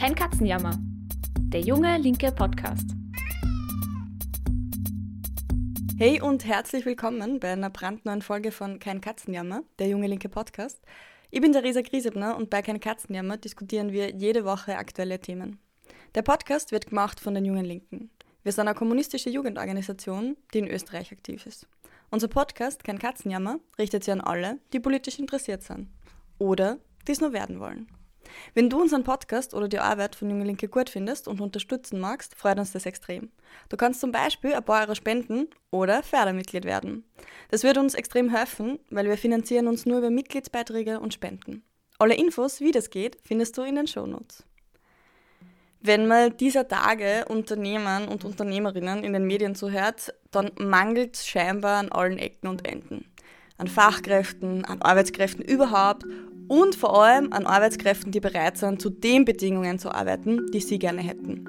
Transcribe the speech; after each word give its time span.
Kein 0.00 0.14
Katzenjammer. 0.14 0.78
Der 1.52 1.60
junge 1.60 1.98
linke 1.98 2.32
Podcast. 2.32 2.88
Hey 5.98 6.22
und 6.22 6.46
herzlich 6.46 6.86
willkommen 6.86 7.38
bei 7.38 7.52
einer 7.52 7.68
brandneuen 7.68 8.22
Folge 8.22 8.50
von 8.50 8.78
Kein 8.78 9.02
Katzenjammer, 9.02 9.62
der 9.78 9.88
junge 9.88 10.06
linke 10.06 10.30
Podcast. 10.30 10.80
Ich 11.30 11.42
bin 11.42 11.52
Theresa 11.52 11.82
Griesebner 11.82 12.38
und 12.38 12.48
bei 12.48 12.62
Kein 12.62 12.80
Katzenjammer 12.80 13.36
diskutieren 13.36 13.92
wir 13.92 14.12
jede 14.16 14.46
Woche 14.46 14.78
aktuelle 14.78 15.20
Themen. 15.20 15.58
Der 16.14 16.22
Podcast 16.22 16.72
wird 16.72 16.86
gemacht 16.86 17.20
von 17.20 17.34
den 17.34 17.44
Jungen 17.44 17.66
Linken. 17.66 18.08
Wir 18.42 18.52
sind 18.52 18.68
eine 18.68 18.74
kommunistische 18.74 19.28
Jugendorganisation, 19.28 20.38
die 20.54 20.60
in 20.60 20.68
Österreich 20.68 21.12
aktiv 21.12 21.44
ist. 21.44 21.68
Unser 22.10 22.28
Podcast 22.28 22.84
Kein 22.84 22.98
Katzenjammer 22.98 23.60
richtet 23.78 24.04
sich 24.04 24.12
an 24.12 24.22
alle, 24.22 24.60
die 24.72 24.80
politisch 24.80 25.18
interessiert 25.18 25.62
sind 25.62 25.90
oder 26.38 26.78
die 27.06 27.12
es 27.12 27.20
nur 27.20 27.34
werden 27.34 27.60
wollen. 27.60 27.86
Wenn 28.54 28.70
du 28.70 28.80
unseren 28.80 29.04
Podcast 29.04 29.54
oder 29.54 29.68
die 29.68 29.78
Arbeit 29.78 30.16
von 30.16 30.30
Junge 30.30 30.44
Linke 30.44 30.68
gut 30.68 30.90
findest 30.90 31.28
und 31.28 31.40
unterstützen 31.40 32.00
magst, 32.00 32.34
freut 32.34 32.58
uns 32.58 32.72
das 32.72 32.86
extrem. 32.86 33.30
Du 33.68 33.76
kannst 33.76 34.00
zum 34.00 34.12
Beispiel 34.12 34.54
ein 34.54 34.64
paar 34.64 34.82
Euro 34.82 34.94
spenden 34.94 35.48
oder 35.70 36.02
Fördermitglied 36.02 36.64
werden. 36.64 37.04
Das 37.50 37.62
wird 37.62 37.78
uns 37.78 37.94
extrem 37.94 38.30
helfen, 38.30 38.78
weil 38.90 39.06
wir 39.06 39.18
finanzieren 39.18 39.68
uns 39.68 39.86
nur 39.86 39.98
über 39.98 40.10
Mitgliedsbeiträge 40.10 41.00
und 41.00 41.14
Spenden. 41.14 41.62
Alle 41.98 42.14
Infos, 42.14 42.60
wie 42.60 42.72
das 42.72 42.90
geht, 42.90 43.18
findest 43.24 43.58
du 43.58 43.62
in 43.62 43.74
den 43.74 43.86
Shownotes. 43.86 44.44
Wenn 45.82 46.06
man 46.06 46.36
dieser 46.36 46.68
Tage 46.68 47.24
Unternehmern 47.28 48.06
und 48.06 48.24
Unternehmerinnen 48.24 49.02
in 49.02 49.14
den 49.14 49.26
Medien 49.26 49.54
zuhört, 49.54 50.12
dann 50.30 50.50
mangelt 50.58 51.16
es 51.16 51.26
scheinbar 51.26 51.78
an 51.78 51.90
allen 51.90 52.18
Ecken 52.18 52.48
und 52.48 52.68
Enden. 52.68 53.06
An 53.56 53.66
Fachkräften, 53.66 54.64
an 54.66 54.82
Arbeitskräften 54.82 55.42
überhaupt 55.42 56.04
und 56.50 56.74
vor 56.74 57.00
allem 57.00 57.32
an 57.32 57.46
Arbeitskräften, 57.46 58.10
die 58.10 58.18
bereit 58.18 58.58
sind, 58.58 58.82
zu 58.82 58.90
den 58.90 59.24
Bedingungen 59.24 59.78
zu 59.78 59.94
arbeiten, 59.94 60.50
die 60.52 60.58
sie 60.58 60.80
gerne 60.80 61.00
hätten. 61.00 61.44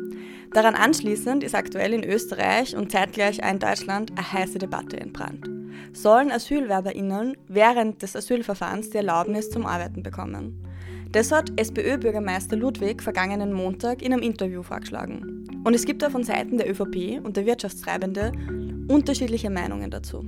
Daran 0.54 0.76
anschließend 0.76 1.44
ist 1.44 1.56
aktuell 1.56 1.94
in 1.94 2.04
Österreich 2.04 2.76
und 2.76 2.92
zeitgleich 2.92 3.44
auch 3.44 3.50
in 3.50 3.58
Deutschland 3.58 4.12
eine 4.12 4.32
heiße 4.32 4.60
Debatte 4.60 5.00
entbrannt. 5.00 5.50
Sollen 5.94 6.32
AsylwerberInnen 6.32 7.36
während 7.48 8.04
des 8.04 8.16
Asylverfahrens 8.16 8.92
die 8.92 8.98
Erlaubnis 8.98 9.50
zum 9.50 9.66
Arbeiten 9.66 10.04
bekommen? 10.04 10.64
Das 11.12 11.32
hat 11.32 11.52
SPÖ-Bürgermeister 11.60 12.56
Ludwig 12.56 13.02
vergangenen 13.02 13.54
Montag 13.54 14.04
in 14.04 14.14
einem 14.14 14.22
Interview 14.22 14.62
vorgeschlagen. 14.62 15.48
Und 15.64 15.74
es 15.74 15.86
gibt 15.86 16.04
da 16.04 16.12
von 16.12 16.24
Seiten 16.24 16.60
der 16.60 16.70
ÖVP 16.70 17.26
und 17.26 17.38
der 17.38 17.48
Wirtschaftstreibende 17.48 18.34
unterschiedliche 18.88 19.50
Meinungen 19.50 19.90
dazu. 19.90 20.24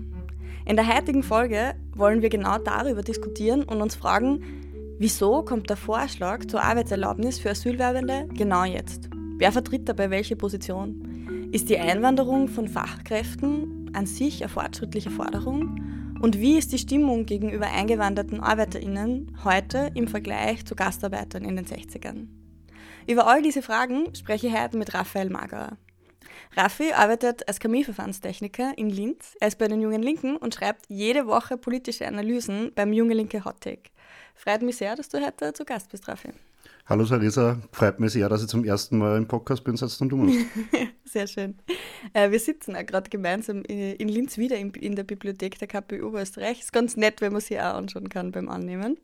In 0.66 0.78
der 0.78 0.88
heutigen 0.88 1.22
Folge 1.22 1.75
wollen 1.94 2.23
wir 2.23 2.30
genau 2.30 2.58
darüber 2.58 3.03
diskutieren 3.03 3.64
und 3.64 3.81
uns 3.81 3.95
fragen, 3.95 4.62
wieso 4.99 5.44
kommt 5.44 5.69
der 5.69 5.77
Vorschlag 5.77 6.45
zur 6.47 6.61
Arbeitserlaubnis 6.63 7.39
für 7.39 7.52
Asylwerbende 7.52 8.27
genau 8.33 8.63
jetzt? 8.63 9.09
Wer 9.38 9.52
vertritt 9.52 9.89
dabei 9.89 10.09
welche 10.09 10.35
Position? 10.35 11.50
Ist 11.52 11.69
die 11.69 11.77
Einwanderung 11.77 12.47
von 12.47 12.67
Fachkräften 12.67 13.91
an 13.94 14.05
sich 14.05 14.41
eine 14.41 14.50
fortschrittliche 14.50 15.09
Forderung? 15.09 15.80
Und 16.22 16.39
wie 16.39 16.58
ist 16.58 16.72
die 16.72 16.77
Stimmung 16.77 17.25
gegenüber 17.25 17.67
eingewanderten 17.67 18.39
ArbeiterInnen 18.39 19.38
heute 19.44 19.91
im 19.94 20.08
Vergleich 20.08 20.66
zu 20.66 20.75
Gastarbeitern 20.75 21.44
in 21.44 21.55
den 21.55 21.66
60ern? 21.66 22.28
Über 23.07 23.28
all 23.28 23.41
diese 23.41 23.61
Fragen 23.61 24.16
spreche 24.16 24.47
ich 24.47 24.53
heute 24.57 24.78
mit 24.78 24.94
Raphael 24.94 25.30
Magerer. 25.30 25.78
Raffi 26.55 26.94
arbeitet 26.94 27.47
als 27.47 27.59
Chemieverfahrenstechniker 27.59 28.73
in 28.78 28.89
Linz. 28.89 29.35
Er 29.39 29.47
ist 29.47 29.57
bei 29.57 29.67
den 29.67 29.81
Jungen 29.81 30.02
Linken 30.03 30.38
und 30.38 30.55
schreibt 30.55 30.85
jede 30.88 31.28
Woche 31.28 31.57
politische 31.57 32.07
Analysen 32.07 32.72
beim 32.75 32.94
Junge 32.94 33.16
Linke 33.16 33.44
Hot 33.44 33.61
Take. 33.61 33.89
Freut 34.36 34.62
mich 34.62 34.78
sehr, 34.78 34.95
dass 34.95 35.09
du 35.09 35.23
heute 35.23 35.53
zu 35.53 35.66
Gast 35.66 35.89
bist, 35.89 36.08
Raffi. 36.08 36.30
Hallo 36.86 37.06
Sarisa, 37.06 37.62
freut 37.72 38.02
mich 38.02 38.12
sehr, 38.12 38.28
dass 38.28 38.42
ich 38.42 38.50
zum 38.50 38.66
ersten 38.66 38.98
Mal 38.98 39.17
im 39.17 39.25
Podcast 39.25 39.64
bin, 39.64 39.78
seit 39.78 39.90
du 40.02 40.17
musst. 40.17 40.38
Sehr 41.06 41.28
schön. 41.28 41.58
Äh, 42.12 42.30
wir 42.31 42.40
sitzen 42.41 42.75
auch 42.75 42.85
gerade 42.85 43.09
gemeinsam 43.09 43.63
in 43.63 44.09
Linz 44.09 44.38
wieder 44.38 44.57
in 44.57 44.96
der 44.96 45.03
Bibliothek 45.03 45.57
der 45.59 45.69
KPU 45.69 46.13
Österreich. 46.18 46.59
Ist 46.59 46.74
ganz 46.74 46.97
nett, 46.97 47.22
wenn 47.22 47.31
man 47.31 47.40
sie 47.40 47.57
auch 47.57 47.75
anschauen 47.75 48.09
kann 48.09 48.34
beim 48.34 48.50
Annehmen. 48.50 48.97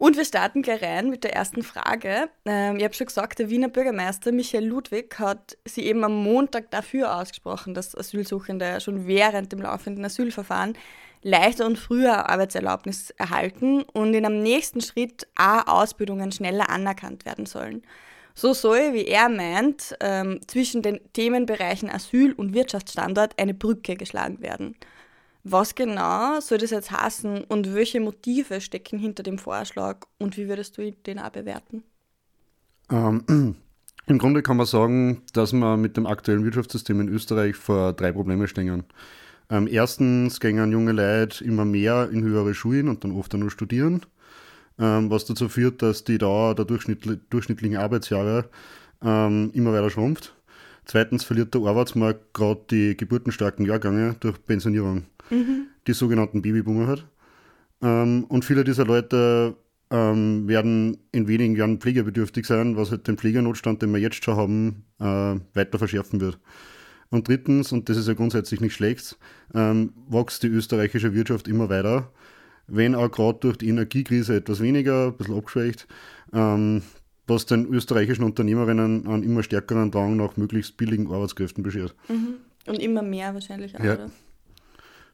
Und 0.00 0.16
wir 0.16 0.24
starten 0.24 0.62
gleich 0.62 0.82
rein 0.82 1.10
mit 1.10 1.24
der 1.24 1.34
ersten 1.34 1.62
Frage. 1.62 2.30
Ähm, 2.46 2.76
ich 2.76 2.84
habe 2.84 2.94
schon 2.94 3.08
gesagt, 3.08 3.38
der 3.38 3.50
Wiener 3.50 3.68
Bürgermeister 3.68 4.32
Michael 4.32 4.64
Ludwig 4.64 5.18
hat 5.18 5.58
sie 5.66 5.84
eben 5.84 6.02
am 6.04 6.14
Montag 6.24 6.70
dafür 6.70 7.14
ausgesprochen, 7.16 7.74
dass 7.74 7.94
Asylsuchende 7.94 8.80
schon 8.80 9.06
während 9.06 9.52
dem 9.52 9.60
laufenden 9.60 10.02
Asylverfahren 10.02 10.72
leichter 11.20 11.66
und 11.66 11.78
früher 11.78 12.30
Arbeitserlaubnis 12.30 13.10
erhalten 13.18 13.82
und 13.82 14.14
in 14.14 14.24
einem 14.24 14.42
nächsten 14.42 14.80
Schritt 14.80 15.26
auch 15.36 15.66
Ausbildungen 15.66 16.32
schneller 16.32 16.70
anerkannt 16.70 17.26
werden 17.26 17.44
sollen. 17.44 17.82
So 18.34 18.54
soll, 18.54 18.94
wie 18.94 19.04
er 19.04 19.28
meint, 19.28 19.94
ähm, 20.00 20.40
zwischen 20.46 20.80
den 20.80 21.00
Themenbereichen 21.12 21.90
Asyl 21.90 22.32
und 22.32 22.54
Wirtschaftsstandort 22.54 23.38
eine 23.38 23.52
Brücke 23.52 23.96
geschlagen 23.96 24.40
werden. 24.40 24.76
Was 25.42 25.74
genau 25.74 26.40
soll 26.40 26.58
das 26.58 26.70
jetzt 26.70 26.90
heißen 26.90 27.44
und 27.44 27.74
welche 27.74 28.00
Motive 28.00 28.60
stecken 28.60 28.98
hinter 28.98 29.22
dem 29.22 29.38
Vorschlag 29.38 30.06
und 30.18 30.36
wie 30.36 30.48
würdest 30.48 30.76
du 30.76 30.90
den 30.90 31.18
auch 31.18 31.30
bewerten? 31.30 31.82
Ähm, 32.90 33.56
Im 34.06 34.18
Grunde 34.18 34.42
kann 34.42 34.56
man 34.56 34.66
sagen, 34.66 35.22
dass 35.34 35.52
wir 35.52 35.76
mit 35.76 35.96
dem 35.96 36.06
aktuellen 36.06 36.44
Wirtschaftssystem 36.44 37.00
in 37.00 37.08
Österreich 37.08 37.54
vor 37.54 37.92
drei 37.92 38.10
Probleme 38.10 38.48
stehen. 38.48 38.82
Ähm, 39.48 39.68
erstens 39.70 40.40
gehen 40.40 40.72
junge 40.72 40.92
Leute 40.92 41.44
immer 41.44 41.64
mehr 41.64 42.10
in 42.10 42.22
höhere 42.22 42.54
Schulen 42.54 42.88
und 42.88 43.04
dann 43.04 43.12
oft 43.12 43.32
nur 43.34 43.50
studieren, 43.50 44.04
ähm, 44.80 45.10
was 45.10 45.26
dazu 45.26 45.48
führt, 45.48 45.82
dass 45.82 46.04
die 46.04 46.18
Dauer 46.18 46.54
der 46.54 46.64
durchschnittlichen 46.64 47.76
Arbeitsjahre 47.76 48.48
ähm, 49.02 49.50
immer 49.54 49.72
weiter 49.72 49.90
schrumpft. 49.90 50.34
Zweitens 50.86 51.22
verliert 51.22 51.54
der 51.54 51.62
Arbeitsmarkt 51.62 52.34
gerade 52.34 52.62
die 52.70 52.96
geburtenstarken 52.96 53.64
Jahrgänge 53.64 54.16
durch 54.18 54.44
Pensionierung 54.44 55.04
mhm. 55.30 55.66
die 55.86 55.92
sogenannten 55.92 56.42
Babyboomer 56.42 56.86
hat. 56.86 57.06
Ähm, 57.82 58.24
und 58.24 58.44
viele 58.44 58.64
dieser 58.64 58.84
Leute 58.84 59.56
ähm, 59.90 60.46
werden 60.48 60.98
in 61.12 61.28
wenigen 61.28 61.56
Jahren 61.56 61.78
pflegebedürftig 61.78 62.46
sein, 62.46 62.76
was 62.76 62.90
halt 62.90 63.08
den 63.08 63.18
Pflegernotstand, 63.18 63.82
den 63.82 63.92
wir 63.92 64.00
jetzt 64.00 64.24
schon 64.24 64.36
haben, 64.36 64.84
äh, 65.00 65.40
weiter 65.54 65.78
verschärfen 65.78 66.20
wird. 66.20 66.38
Und 67.10 67.26
drittens, 67.26 67.72
und 67.72 67.88
das 67.88 67.96
ist 67.96 68.06
ja 68.06 68.14
grundsätzlich 68.14 68.60
nicht 68.60 68.74
schlecht, 68.74 69.18
ähm, 69.52 69.92
wächst 70.08 70.44
die 70.44 70.48
österreichische 70.48 71.12
Wirtschaft 71.12 71.48
immer 71.48 71.68
weiter, 71.68 72.12
wenn 72.68 72.94
auch 72.94 73.10
gerade 73.10 73.38
durch 73.40 73.56
die 73.58 73.68
Energiekrise 73.68 74.36
etwas 74.36 74.60
weniger, 74.60 75.08
ein 75.08 75.16
bisschen 75.16 75.36
abgeschwächt, 75.36 75.88
ähm, 76.32 76.82
was 77.26 77.46
den 77.46 77.66
österreichischen 77.66 78.24
Unternehmerinnen 78.24 79.08
einen 79.08 79.22
immer 79.24 79.42
stärkeren 79.42 79.90
Drang 79.90 80.16
nach 80.16 80.36
möglichst 80.36 80.76
billigen 80.76 81.08
Arbeitskräften 81.08 81.64
beschert. 81.64 81.94
Mhm. 82.08 82.34
Und 82.66 82.78
immer 82.78 83.02
mehr 83.02 83.34
wahrscheinlich 83.34 83.76
auch, 83.76 83.82
ja. 83.82 83.94
oder? 83.94 84.10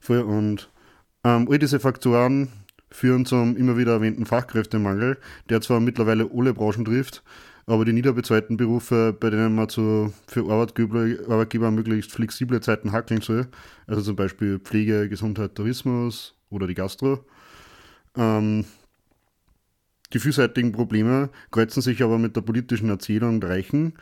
Voll. 0.07 0.21
Und 0.21 0.71
ähm, 1.25 1.49
all 1.51 1.59
diese 1.59 1.81
Faktoren 1.81 2.49
führen 2.93 3.27
zum 3.27 3.57
immer 3.57 3.77
wieder 3.77 3.95
erwähnten 3.95 4.25
Fachkräftemangel, 4.25 5.19
der 5.51 5.61
zwar 5.61 5.81
mittlerweile 5.81 6.31
alle 6.33 6.55
Branchen 6.55 6.85
trifft, 6.85 7.25
aber 7.67 7.85
die 7.85 7.93
niederbezahlten 7.93 8.57
Berufe, 8.57 9.17
bei 9.19 9.31
denen 9.31 9.57
man 9.57 9.69
zu, 9.69 10.15
für 10.29 10.49
Arbeitgeber, 10.49 11.07
Arbeitgeber 11.29 11.73
möglichst 11.73 12.13
flexible 12.13 12.61
Zeiten 12.61 12.93
hackeln 12.93 13.21
soll, 13.21 13.49
also 13.89 14.01
zum 14.01 14.15
Beispiel 14.15 14.61
Pflege, 14.61 15.09
Gesundheit, 15.09 15.57
Tourismus 15.57 16.37
oder 16.51 16.69
die 16.69 16.75
Gastro, 16.75 17.25
ähm, 18.17 18.65
die 20.13 20.21
vielseitigen 20.21 20.71
Probleme 20.71 21.31
kreuzen 21.51 21.83
sich 21.83 22.01
aber 22.05 22.19
mit 22.19 22.37
der 22.37 22.43
politischen 22.43 22.89
Erzählung 22.91 23.41
der 23.41 23.51
Reichen, 23.51 23.95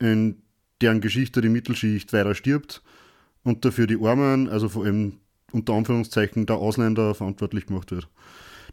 in 0.00 0.42
deren 0.82 1.00
Geschichte 1.00 1.40
die 1.40 1.48
Mittelschicht 1.48 2.12
weiter 2.12 2.34
stirbt 2.34 2.82
und 3.44 3.64
dafür 3.64 3.86
die 3.86 4.04
Armen, 4.04 4.48
also 4.48 4.68
vor 4.68 4.84
allem 4.84 5.20
unter 5.52 5.74
Anführungszeichen 5.74 6.46
der 6.46 6.56
Ausländer 6.56 7.14
verantwortlich 7.14 7.66
gemacht 7.66 7.90
wird. 7.90 8.08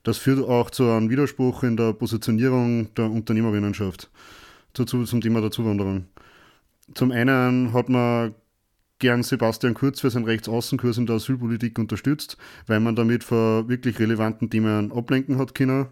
Das 0.03 0.17
führt 0.17 0.47
auch 0.47 0.69
zu 0.71 0.89
einem 0.89 1.09
Widerspruch 1.09 1.63
in 1.63 1.77
der 1.77 1.93
Positionierung 1.93 2.93
der 2.95 3.05
Unternehmerinnenschaft 3.05 4.09
dazu, 4.73 5.03
zum 5.03 5.21
Thema 5.21 5.41
der 5.41 5.51
Zuwanderung. 5.51 6.05
Zum 6.93 7.11
einen 7.11 7.73
hat 7.73 7.89
man 7.89 8.33
gern 8.99 9.23
Sebastian 9.23 9.73
Kurz 9.73 9.99
für 9.99 10.09
seinen 10.09 10.25
Rechtsaußenkurs 10.25 10.97
in 10.97 11.05
der 11.05 11.17
Asylpolitik 11.17 11.77
unterstützt, 11.77 12.37
weil 12.67 12.79
man 12.79 12.95
damit 12.95 13.23
vor 13.23 13.67
wirklich 13.67 13.99
relevanten 13.99 14.49
Themen 14.49 14.91
ablenken 14.91 15.37
hat 15.37 15.55
können 15.55 15.87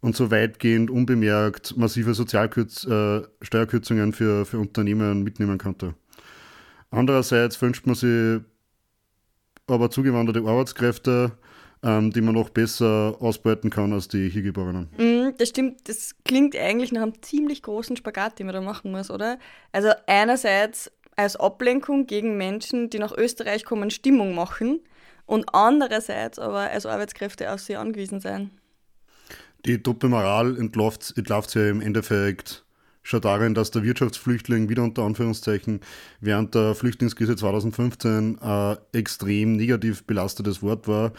und 0.00 0.16
so 0.16 0.30
weitgehend 0.30 0.90
unbemerkt 0.90 1.76
massive 1.76 2.14
Sozialkürz 2.14 2.86
äh, 2.86 3.22
Steuerkürzungen 3.42 4.12
für, 4.12 4.44
für 4.44 4.58
Unternehmen 4.58 5.22
mitnehmen 5.22 5.58
konnte. 5.58 5.94
Andererseits 6.90 7.60
wünscht 7.60 7.86
man 7.86 7.94
sich 7.94 8.40
aber 9.68 9.90
zugewanderte 9.90 10.40
Arbeitskräfte, 10.40 11.32
ähm, 11.82 12.10
die 12.10 12.20
man 12.20 12.34
noch 12.34 12.50
besser 12.50 13.16
ausbeuten 13.20 13.70
kann 13.70 13.92
als 13.92 14.08
die 14.08 14.28
hier 14.28 14.42
Geborenen. 14.42 14.88
Mm, 14.96 15.36
das 15.38 15.50
stimmt, 15.50 15.88
das 15.88 16.14
klingt 16.24 16.56
eigentlich 16.56 16.92
nach 16.92 17.02
einem 17.02 17.22
ziemlich 17.22 17.62
großen 17.62 17.96
Spagat, 17.96 18.38
den 18.38 18.46
man 18.46 18.54
da 18.54 18.60
machen 18.60 18.90
muss, 18.90 19.10
oder? 19.10 19.38
Also 19.72 19.90
einerseits 20.06 20.90
als 21.16 21.36
Ablenkung 21.36 22.06
gegen 22.06 22.36
Menschen, 22.36 22.90
die 22.90 22.98
nach 22.98 23.16
Österreich 23.16 23.64
kommen, 23.64 23.90
Stimmung 23.90 24.34
machen 24.34 24.80
und 25.26 25.52
andererseits 25.52 26.38
aber 26.38 26.70
als 26.70 26.86
Arbeitskräfte 26.86 27.52
auf 27.52 27.60
sie 27.60 27.76
angewiesen 27.76 28.20
sein. 28.20 28.50
Die 29.66 29.82
Truppe 29.82 30.08
Moral 30.08 30.56
entlarvt, 30.56 31.14
entlarvt 31.16 31.50
sie 31.50 31.68
im 31.68 31.80
Endeffekt 31.80 32.64
schon 33.02 33.20
darin, 33.20 33.54
dass 33.54 33.70
der 33.70 33.82
Wirtschaftsflüchtling 33.82 34.68
wieder 34.68 34.82
unter 34.82 35.02
Anführungszeichen 35.02 35.80
während 36.20 36.54
der 36.54 36.74
Flüchtlingskrise 36.74 37.36
2015 37.36 38.38
ein 38.40 38.76
extrem 38.92 39.56
negativ 39.56 40.04
belastetes 40.04 40.62
Wort 40.62 40.88
war, 40.88 41.12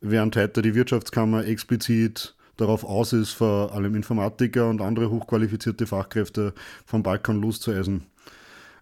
während 0.00 0.36
heute 0.36 0.62
die 0.62 0.74
Wirtschaftskammer 0.74 1.46
explizit 1.46 2.34
darauf 2.56 2.84
aus 2.84 3.12
ist, 3.12 3.30
vor 3.32 3.72
allem 3.72 3.94
Informatiker 3.94 4.68
und 4.68 4.80
andere 4.80 5.10
hochqualifizierte 5.10 5.86
Fachkräfte 5.86 6.52
vom 6.84 7.02
Balkan 7.02 7.40
loszueisen. 7.40 8.06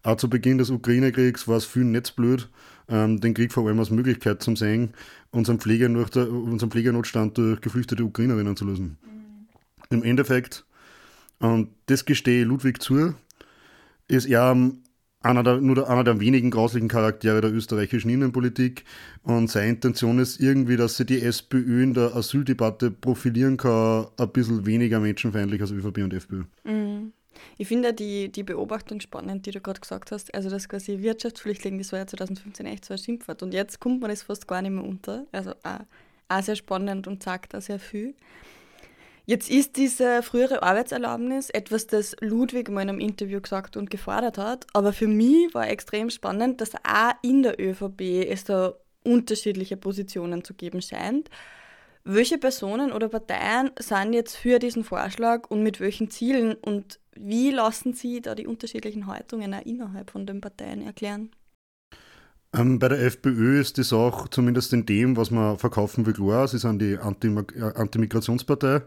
Auch 0.02 0.17
zu 0.17 0.31
Beginn 0.31 0.58
des 0.58 0.70
Ukraine-Kriegs 0.70 1.49
war 1.49 1.56
es 1.56 1.64
vielen 1.64 1.93
netzblöd, 1.93 2.49
ähm, 2.88 3.20
den 3.20 3.35
Krieg 3.35 3.52
vor 3.52 3.67
allem 3.67 3.79
als 3.79 3.90
Möglichkeit 3.90 4.43
zu 4.43 4.55
sehen, 4.56 4.94
unseren, 5.31 5.58
unseren 5.58 6.70
Pflegenotstand 6.70 7.38
durch 7.38 7.61
geflüchtete 7.61 8.05
Ukrainerinnen 8.05 8.56
zu 8.56 8.64
lösen. 8.64 8.99
Mhm. 9.02 9.49
Im 9.90 10.02
Endeffekt, 10.02 10.64
und 11.40 11.70
das 11.87 12.05
gestehe 12.05 12.44
Ludwig 12.44 12.82
zu, 12.82 13.14
ist 14.08 14.26
er 14.26 14.56
einer 15.20 15.43
der, 15.43 15.61
nur 15.61 15.88
einer 15.88 16.05
der 16.05 16.20
wenigen 16.20 16.50
grauslichen 16.50 16.88
Charaktere 16.88 17.40
der 17.40 17.52
österreichischen 17.52 18.11
Innenpolitik. 18.11 18.85
Und 19.23 19.50
seine 19.50 19.70
Intention 19.70 20.19
ist 20.19 20.40
irgendwie, 20.40 20.76
dass 20.76 20.96
sie 20.96 21.05
die 21.05 21.20
SPÖ 21.20 21.82
in 21.82 21.94
der 21.94 22.14
Asyldebatte 22.14 22.90
profilieren 22.90 23.56
kann, 23.56 24.06
ein 24.17 24.31
bisschen 24.31 24.64
weniger 24.67 25.00
menschenfeindlich 25.00 25.61
als 25.61 25.73
ÖVP 25.73 25.99
und 25.99 26.14
FPÖ. 26.14 26.44
Mhm. 26.64 27.12
Ich 27.56 27.69
finde 27.69 27.93
die, 27.94 28.31
die 28.31 28.43
Beobachtung 28.43 29.00
spannend, 29.00 29.46
die 29.46 29.52
du 29.52 29.61
gerade 29.61 29.81
gesagt 29.81 30.11
hast. 30.11 30.35
Also, 30.35 30.50
das 30.50 30.69
quasi 30.69 30.99
Wirtschaftsflüchtling, 30.99 31.79
das 31.79 31.93
war 31.93 32.00
ja 32.00 32.06
2015 32.06 32.67
echt 32.67 32.85
so 32.85 32.94
ein 32.94 32.99
Schimpfwort. 32.99 33.43
Und 33.43 33.55
jetzt 33.55 33.79
kommt 33.81 34.00
man 34.00 34.11
das 34.11 34.23
fast 34.23 34.49
gar 34.49 34.62
nicht 34.62 34.73
mehr 34.73 34.85
unter. 34.85 35.26
Also, 35.31 35.52
auch, 35.62 35.81
auch 36.29 36.43
sehr 36.43 36.56
spannend 36.56 37.06
und 37.06 37.23
sagt 37.23 37.55
auch 37.55 37.62
sehr 37.62 37.79
viel. 37.79 38.14
Jetzt 39.28 39.50
ist 39.50 39.76
diese 39.76 40.22
frühere 40.22 40.62
Arbeitserlaubnis 40.62 41.50
etwas, 41.50 41.86
das 41.86 42.16
Ludwig 42.20 42.70
mal 42.70 42.80
in 42.80 42.88
einem 42.88 42.98
Interview 42.98 43.42
gesagt 43.42 43.76
und 43.76 43.90
gefordert 43.90 44.38
hat. 44.38 44.66
Aber 44.72 44.94
für 44.94 45.06
mich 45.06 45.52
war 45.52 45.69
extrem 45.69 46.08
spannend, 46.08 46.62
dass 46.62 46.75
auch 46.76 47.12
in 47.20 47.42
der 47.42 47.60
ÖVP 47.60 48.26
es 48.26 48.44
da 48.44 48.72
unterschiedliche 49.04 49.76
Positionen 49.76 50.44
zu 50.44 50.54
geben 50.54 50.80
scheint. 50.80 51.28
Welche 52.04 52.38
Personen 52.38 52.90
oder 52.90 53.10
Parteien 53.10 53.70
sind 53.78 54.14
jetzt 54.14 54.34
für 54.34 54.58
diesen 54.58 54.82
Vorschlag 54.82 55.50
und 55.50 55.62
mit 55.62 55.78
welchen 55.78 56.10
Zielen 56.10 56.54
und 56.54 56.98
wie 57.14 57.50
lassen 57.50 57.92
Sie 57.92 58.22
da 58.22 58.34
die 58.34 58.46
unterschiedlichen 58.46 59.08
Haltungen 59.08 59.52
auch 59.52 59.66
innerhalb 59.66 60.10
von 60.10 60.25
den 60.25 60.40
Parteien 60.40 60.80
erklären? 60.80 61.32
Ähm, 62.54 62.78
bei 62.78 62.88
der 62.88 63.00
FPÖ 63.02 63.60
ist 63.60 63.78
das 63.78 63.92
auch 63.92 64.28
zumindest 64.28 64.72
in 64.72 64.86
dem, 64.86 65.16
was 65.16 65.30
man 65.30 65.58
verkaufen 65.58 66.06
will, 66.06 66.14
klar. 66.14 66.48
Sie 66.48 66.58
sind 66.58 66.80
die 66.80 66.92
äh, 66.92 66.98
Anti-Migrationspartei. 66.98 68.82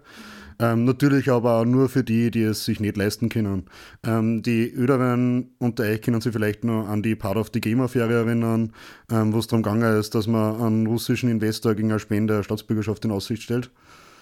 Ähm, 0.60 0.86
natürlich 0.86 1.30
aber 1.32 1.60
auch 1.60 1.66
nur 1.66 1.90
für 1.90 2.04
die, 2.04 2.30
die 2.30 2.44
es 2.44 2.66
sich 2.66 2.80
nicht 2.80 2.98
leisten 2.98 3.30
können. 3.30 3.66
Ähm, 4.04 4.44
die 4.44 4.72
Öderen 4.72 5.56
unter 5.58 5.84
euch 5.84 6.02
können 6.02 6.22
sich 6.22 6.34
vielleicht 6.34 6.64
noch 6.64 6.88
an 6.88 7.02
die 7.02 7.16
Part 7.16 7.38
of 7.38 7.50
the 7.54 7.62
Game-Affäre 7.62 8.14
erinnern, 8.14 8.74
ähm, 9.12 9.34
wo 9.34 9.40
es 9.40 9.48
darum 9.48 9.64
gegangen 9.64 10.00
ist, 10.00 10.14
dass 10.14 10.28
man 10.28 10.62
einen 10.62 10.88
russischen 10.88 11.30
Investor 11.30 11.74
gegen 11.74 11.90
eine 11.90 12.00
Spende 12.00 12.44
Staatsbürgerschaft 12.44 13.04
in 13.06 13.12
Aussicht 13.12 13.42
stellt. 13.42 13.72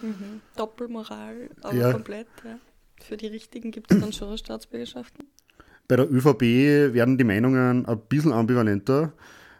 Mhm. 0.01 0.39
Doppelmoral, 0.55 1.49
aber 1.61 1.75
ja. 1.75 1.91
komplett. 1.91 2.27
Ja. 2.45 2.57
Für 3.01 3.17
die 3.17 3.27
Richtigen 3.27 3.71
gibt 3.71 3.91
es 3.91 3.99
dann 3.99 4.13
schon 4.13 4.37
Staatsbürgerschaften. 4.37 5.25
Bei 5.89 5.95
der 5.95 6.09
ÖVP 6.09 6.93
werden 6.93 7.17
die 7.17 7.23
Meinungen 7.23 7.87
ein 7.87 7.99
bisschen 8.09 8.31
ambivalenter. 8.31 9.11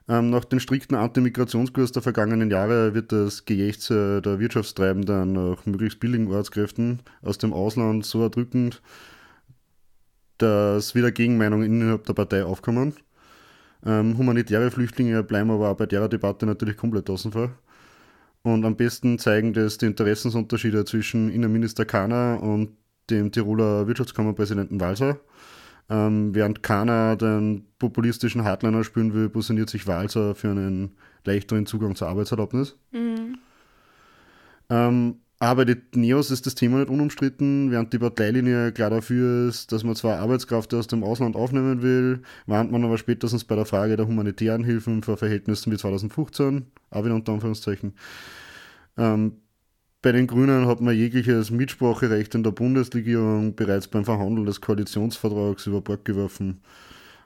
Ähm, 0.07 0.29
nach 0.29 0.45
dem 0.45 0.59
strikten 0.59 0.95
Antimigrationskurs 0.95 1.91
der 1.91 2.03
vergangenen 2.03 2.51
Jahre 2.51 2.93
wird 2.93 3.11
das 3.11 3.45
Geächze 3.45 4.21
der 4.21 4.39
Wirtschaftstreibenden 4.39 5.33
nach 5.33 5.65
möglichst 5.65 5.99
billigen 5.99 6.31
Ortskräften 6.31 6.99
aus 7.23 7.39
dem 7.39 7.51
Ausland 7.51 8.05
so 8.05 8.21
erdrückend, 8.21 8.83
dass 10.37 10.93
wieder 10.93 11.11
Gegenmeinungen 11.11 11.65
innerhalb 11.65 12.05
der 12.05 12.13
Partei 12.13 12.43
aufkommen. 12.43 12.93
Ähm, 13.83 14.15
humanitäre 14.15 14.69
Flüchtlinge 14.69 15.23
bleiben 15.23 15.49
aber 15.49 15.69
auch 15.71 15.77
bei 15.77 15.87
der 15.87 16.07
Debatte 16.07 16.45
natürlich 16.45 16.77
komplett 16.77 17.09
außen 17.09 17.31
vor. 17.31 17.49
Und 18.43 18.65
am 18.65 18.75
besten 18.75 19.17
zeigen 19.17 19.53
das 19.53 19.79
die 19.79 19.87
Interessensunterschiede 19.87 20.85
zwischen 20.85 21.31
Innenminister 21.31 21.85
Kahner 21.85 22.39
und 22.43 22.77
dem 23.09 23.31
Tiroler 23.31 23.87
Wirtschaftskammerpräsidenten 23.87 24.79
Walser. 24.79 25.19
Ähm, 25.89 26.36
während 26.36 26.62
keiner 26.62 27.15
den 27.15 27.65
populistischen 27.80 28.44
Hardliner 28.44 28.83
spielen 28.83 29.13
will, 29.13 29.30
positioniert 29.30 29.69
sich 29.69 29.88
Walser 29.88 30.36
für 30.36 30.51
einen 30.51 30.95
leichteren 31.25 31.65
Zugang 31.65 31.95
zur 31.95 32.07
Arbeitserlaubnis. 32.09 32.75
Mhm. 32.91 33.38
Ähm, 34.69 35.15
aber 35.39 35.63
die 35.63 35.77
Neos 35.95 36.31
ist 36.31 36.45
das 36.45 36.56
Thema 36.56 36.80
nicht 36.80 36.89
unumstritten, 36.89 37.71
während 37.71 37.94
die 37.94 37.97
Parteilinie 37.97 38.74
klar 38.74 38.89
dafür 38.89 39.47
ist, 39.47 39.71
dass 39.71 39.86
man 39.86 39.95
zwar 39.95 40.19
Arbeitskraft 40.19 40.74
aus 40.74 40.88
dem 40.88 41.01
Ausland 41.01 41.38
aufnehmen 41.38 41.81
will, 41.81 42.24
warnt 42.45 42.71
man 42.71 42.83
aber 42.83 42.97
spätestens 42.97 43.45
bei 43.45 43.56
der 43.56 43.65
Frage 43.65 43.95
der 43.95 44.06
humanitären 44.06 44.65
Hilfen 44.65 45.01
vor 45.01 45.15
Verhältnissen 45.15 45.71
wie 45.71 45.77
2015, 45.77 46.65
auch 46.92 47.06
wieder 47.06 47.15
unter 47.15 47.31
Anführungszeichen. 47.31 47.94
Ähm, 48.97 49.38
bei 50.01 50.11
den 50.11 50.27
Grünen 50.27 50.67
hat 50.67 50.81
man 50.81 50.95
jegliches 50.95 51.51
Mitspracherecht 51.51 52.33
in 52.35 52.43
der 52.43 52.51
Bundesregierung 52.51 53.55
bereits 53.55 53.87
beim 53.87 54.05
Verhandeln 54.05 54.45
des 54.45 54.61
Koalitionsvertrags 54.61 55.67
über 55.67 55.81
Bord 55.81 56.05
geworfen. 56.05 56.61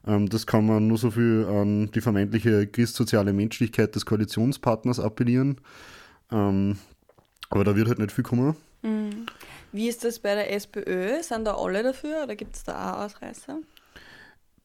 Ähm, 0.07 0.27
das 0.29 0.47
kann 0.47 0.65
man 0.65 0.87
nur 0.87 0.97
so 0.97 1.11
viel 1.11 1.45
an 1.47 1.91
die 1.91 2.01
vermeintliche 2.01 2.67
christsoziale 2.67 3.31
Menschlichkeit 3.31 3.95
des 3.95 4.05
Koalitionspartners 4.05 4.99
appellieren. 4.99 5.61
Ähm, 6.31 6.77
aber 7.49 7.63
da 7.63 7.75
wird 7.75 7.87
halt 7.87 7.99
nicht 7.99 8.11
viel 8.11 8.23
kommen. 8.23 8.55
Mhm. 8.81 9.27
Wie 9.71 9.87
ist 9.87 10.03
das 10.03 10.19
bei 10.19 10.35
der 10.35 10.51
SPÖ? 10.53 11.21
Sind 11.21 11.45
da 11.45 11.55
alle 11.55 11.83
dafür 11.83 12.23
oder 12.23 12.35
gibt 12.35 12.55
es 12.55 12.63
da 12.63 12.93
auch 12.93 13.05
Ausreißer? 13.05 13.59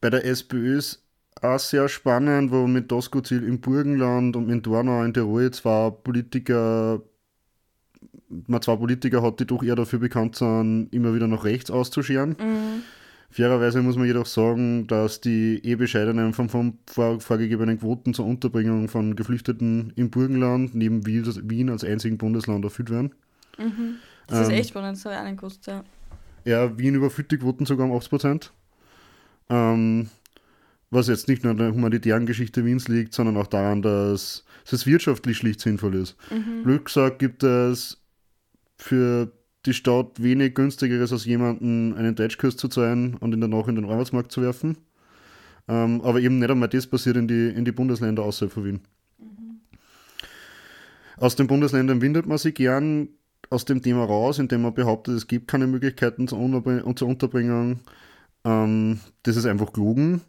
Bei 0.00 0.10
der 0.10 0.24
SPÖ 0.24 0.78
ist 0.78 1.02
auch 1.42 1.58
sehr 1.58 1.88
spannend, 1.88 2.50
wo 2.50 2.66
mit 2.66 2.90
Doskozil 2.90 3.44
im 3.44 3.60
Burgenland 3.60 4.34
und 4.34 4.46
mit 4.46 4.66
Dornau 4.66 5.02
in 5.04 5.14
Tirol 5.14 5.50
zwei 5.50 5.90
Politiker 5.90 7.00
man 8.28 8.62
zwei 8.62 8.76
Politiker 8.76 9.22
hat, 9.22 9.40
die 9.40 9.46
doch 9.46 9.62
eher 9.62 9.76
dafür 9.76 9.98
bekannt 9.98 10.36
sind, 10.36 10.88
immer 10.92 11.14
wieder 11.14 11.26
nach 11.26 11.44
rechts 11.44 11.70
auszuscheren. 11.70 12.30
Mhm. 12.30 12.82
Fairerweise 13.30 13.82
muss 13.82 13.96
man 13.96 14.06
jedoch 14.06 14.26
sagen, 14.26 14.86
dass 14.86 15.20
die 15.20 15.60
eh 15.62 15.74
bescheidenen 15.74 16.32
von, 16.32 16.48
von 16.48 16.78
vorgegebenen 17.20 17.78
Quoten 17.78 18.14
zur 18.14 18.24
Unterbringung 18.24 18.88
von 18.88 19.16
Geflüchteten 19.16 19.92
im 19.96 20.10
Burgenland 20.10 20.74
neben 20.74 21.04
Wien 21.06 21.68
als 21.68 21.84
einzigen 21.84 22.16
Bundesland 22.16 22.64
erfüllt 22.64 22.90
werden. 22.90 23.14
Mhm. 23.58 23.96
Das 24.28 24.38
ähm, 24.38 24.44
ist 24.44 24.60
echt 24.60 24.68
spannend, 24.70 24.96
das 24.96 25.04
habe 25.04 25.14
ich 25.14 25.20
auch 25.20 25.24
nicht 25.24 25.36
gewusst, 25.36 25.66
ja. 25.66 25.84
Ja, 26.44 26.78
Wien 26.78 26.94
überfüllt 26.94 27.30
die 27.30 27.36
Quoten 27.36 27.66
sogar 27.66 27.86
um 27.86 27.94
80 27.94 28.10
Prozent. 28.10 28.52
Ähm, 29.50 30.08
was 30.90 31.08
jetzt 31.08 31.28
nicht 31.28 31.42
nur 31.42 31.50
an 31.50 31.58
der 31.58 31.74
humanitären 31.74 32.24
Geschichte 32.24 32.64
Wiens 32.64 32.88
liegt, 32.88 33.12
sondern 33.12 33.36
auch 33.36 33.46
daran, 33.46 33.82
dass 33.82 34.44
es 34.70 34.86
wirtschaftlich 34.86 35.36
schlicht 35.36 35.60
sinnvoll 35.60 35.96
ist. 35.96 36.16
Mhm. 36.30 36.62
Blöd 36.62 36.86
gesagt 36.86 37.18
gibt 37.18 37.42
es 37.42 37.98
für 38.78 39.32
die 39.66 39.74
Stadt 39.74 40.22
wenig 40.22 40.54
günstigeres, 40.54 41.12
als 41.12 41.24
jemanden 41.24 41.94
einen 41.94 42.14
Deutschkurs 42.14 42.56
zu 42.56 42.68
zahlen 42.68 43.14
und 43.14 43.32
ihn 43.34 43.40
danach 43.40 43.68
in 43.68 43.74
den 43.74 43.84
Arbeitsmarkt 43.84 44.32
zu 44.32 44.40
werfen. 44.40 44.78
Ähm, 45.68 46.00
aber 46.02 46.20
eben 46.20 46.38
nicht 46.38 46.50
einmal 46.50 46.68
das 46.68 46.86
passiert 46.86 47.16
in 47.16 47.28
die, 47.28 47.48
in 47.48 47.64
die 47.64 47.72
Bundesländer 47.72 48.22
außerhalb 48.22 48.52
von 48.52 48.64
Wien. 48.64 48.80
Mhm. 49.18 49.60
Aus 51.18 51.36
den 51.36 51.46
Bundesländern 51.46 52.00
windet 52.00 52.26
man 52.26 52.38
sich 52.38 52.54
gern 52.54 53.08
aus 53.50 53.64
dem 53.64 53.82
Thema 53.82 54.04
raus, 54.04 54.38
indem 54.38 54.62
man 54.62 54.74
behauptet, 54.74 55.14
es 55.14 55.26
gibt 55.26 55.48
keine 55.48 55.66
Möglichkeiten 55.66 56.28
zur, 56.28 56.38
Unterbring 56.38 56.96
zur 56.96 57.08
Unterbringung. 57.08 57.80
Ähm, 58.44 59.00
das 59.24 59.36
ist 59.36 59.46
einfach 59.46 59.72
gelogen. 59.72 60.22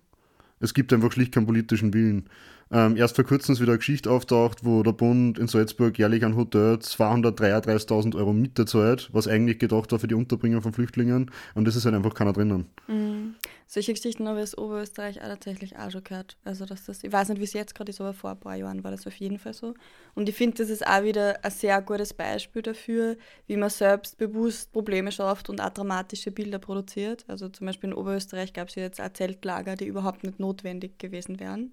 Es 0.60 0.74
gibt 0.74 0.91
einfach 0.91 1.12
schlicht 1.12 1.34
keinen 1.34 1.46
politischen 1.46 1.94
Willen. 1.94 2.29
Ähm, 2.71 2.95
erst 2.97 3.15
vor 3.15 3.25
kurzem 3.25 3.53
ist 3.53 3.61
wieder 3.61 3.71
eine 3.71 3.79
Geschichte 3.79 4.11
auftaucht, 4.11 4.63
wo 4.63 4.83
der 4.83 4.91
Bund 4.91 5.39
in 5.39 5.47
Salzburg 5.47 5.97
jährlich 5.97 6.23
ein 6.23 6.35
Hotel 6.35 6.75
233.000 6.75 8.15
Euro 8.15 8.31
Miete 8.31 8.65
zahlt, 8.65 9.09
was 9.11 9.27
eigentlich 9.27 9.57
gedacht 9.57 9.91
war 9.91 9.97
für 9.97 10.07
die 10.07 10.13
Unterbringung 10.13 10.61
von 10.61 10.73
Flüchtlingen 10.73 11.31
und 11.55 11.65
das 11.65 11.75
ist 11.75 11.85
halt 11.85 11.95
einfach 11.95 12.13
keiner 12.13 12.33
drinnen. 12.33 12.67
Mhm. 12.88 13.35
Solche 13.71 13.93
Geschichten 13.93 14.27
habe 14.27 14.39
ich 14.39 14.43
aus 14.43 14.57
Oberösterreich 14.57 15.21
auch 15.21 15.27
tatsächlich 15.27 15.77
auch 15.77 15.91
schon 15.91 16.03
gehört. 16.03 16.38
Also, 16.43 16.65
dass 16.65 16.85
das, 16.85 17.03
ich 17.03 17.11
weiß 17.11 17.29
nicht, 17.29 17.39
wie 17.39 17.43
es 17.43 17.53
jetzt 17.53 17.75
gerade 17.75 17.91
ist, 17.91 18.01
aber 18.01 18.13
vor 18.13 18.31
ein 18.31 18.39
paar 18.39 18.55
Jahren 18.55 18.83
war 18.83 18.89
das 18.89 19.05
auf 19.05 19.13
jeden 19.15 19.38
Fall 19.38 19.53
so. 19.53 19.75
Und 20.15 20.27
ich 20.27 20.35
finde, 20.35 20.57
das 20.57 20.71
ist 20.71 20.85
auch 20.88 21.03
wieder 21.03 21.43
ein 21.43 21.51
sehr 21.51 21.79
gutes 21.83 22.15
Beispiel 22.15 22.63
dafür, 22.63 23.15
wie 23.45 23.57
man 23.57 23.69
selbstbewusst 23.69 24.71
Probleme 24.71 25.11
schafft 25.11 25.49
und 25.49 25.61
auch 25.61 25.69
dramatische 25.69 26.31
Bilder 26.31 26.57
produziert. 26.57 27.25
Also 27.27 27.47
zum 27.49 27.67
Beispiel 27.67 27.91
in 27.91 27.95
Oberösterreich 27.95 28.53
gab 28.53 28.69
es 28.69 28.75
jetzt 28.75 28.99
auch 28.99 29.13
Zeltlager, 29.13 29.75
die 29.75 29.85
überhaupt 29.85 30.23
nicht 30.23 30.39
notwendig 30.39 30.97
gewesen 30.97 31.39
wären. 31.39 31.71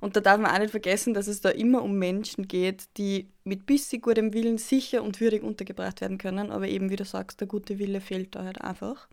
Und 0.00 0.16
da 0.16 0.20
darf 0.20 0.38
man 0.38 0.50
auch 0.50 0.58
nicht 0.58 0.70
vergessen, 0.70 1.14
dass 1.14 1.26
es 1.26 1.40
da 1.40 1.50
immer 1.50 1.82
um 1.82 1.98
Menschen 1.98 2.48
geht, 2.48 2.84
die 2.96 3.28
mit 3.44 3.66
bisschen 3.66 4.00
gutem 4.00 4.32
Willen 4.32 4.58
sicher 4.58 5.02
und 5.02 5.20
würdig 5.20 5.42
untergebracht 5.42 6.00
werden 6.00 6.18
können. 6.18 6.50
Aber 6.50 6.68
eben, 6.68 6.90
wie 6.90 6.96
du 6.96 7.04
sagst, 7.04 7.40
der 7.40 7.48
gute 7.48 7.78
Wille 7.78 8.00
fehlt 8.00 8.34
da 8.34 8.44
halt 8.44 8.60
einfach. 8.60 9.08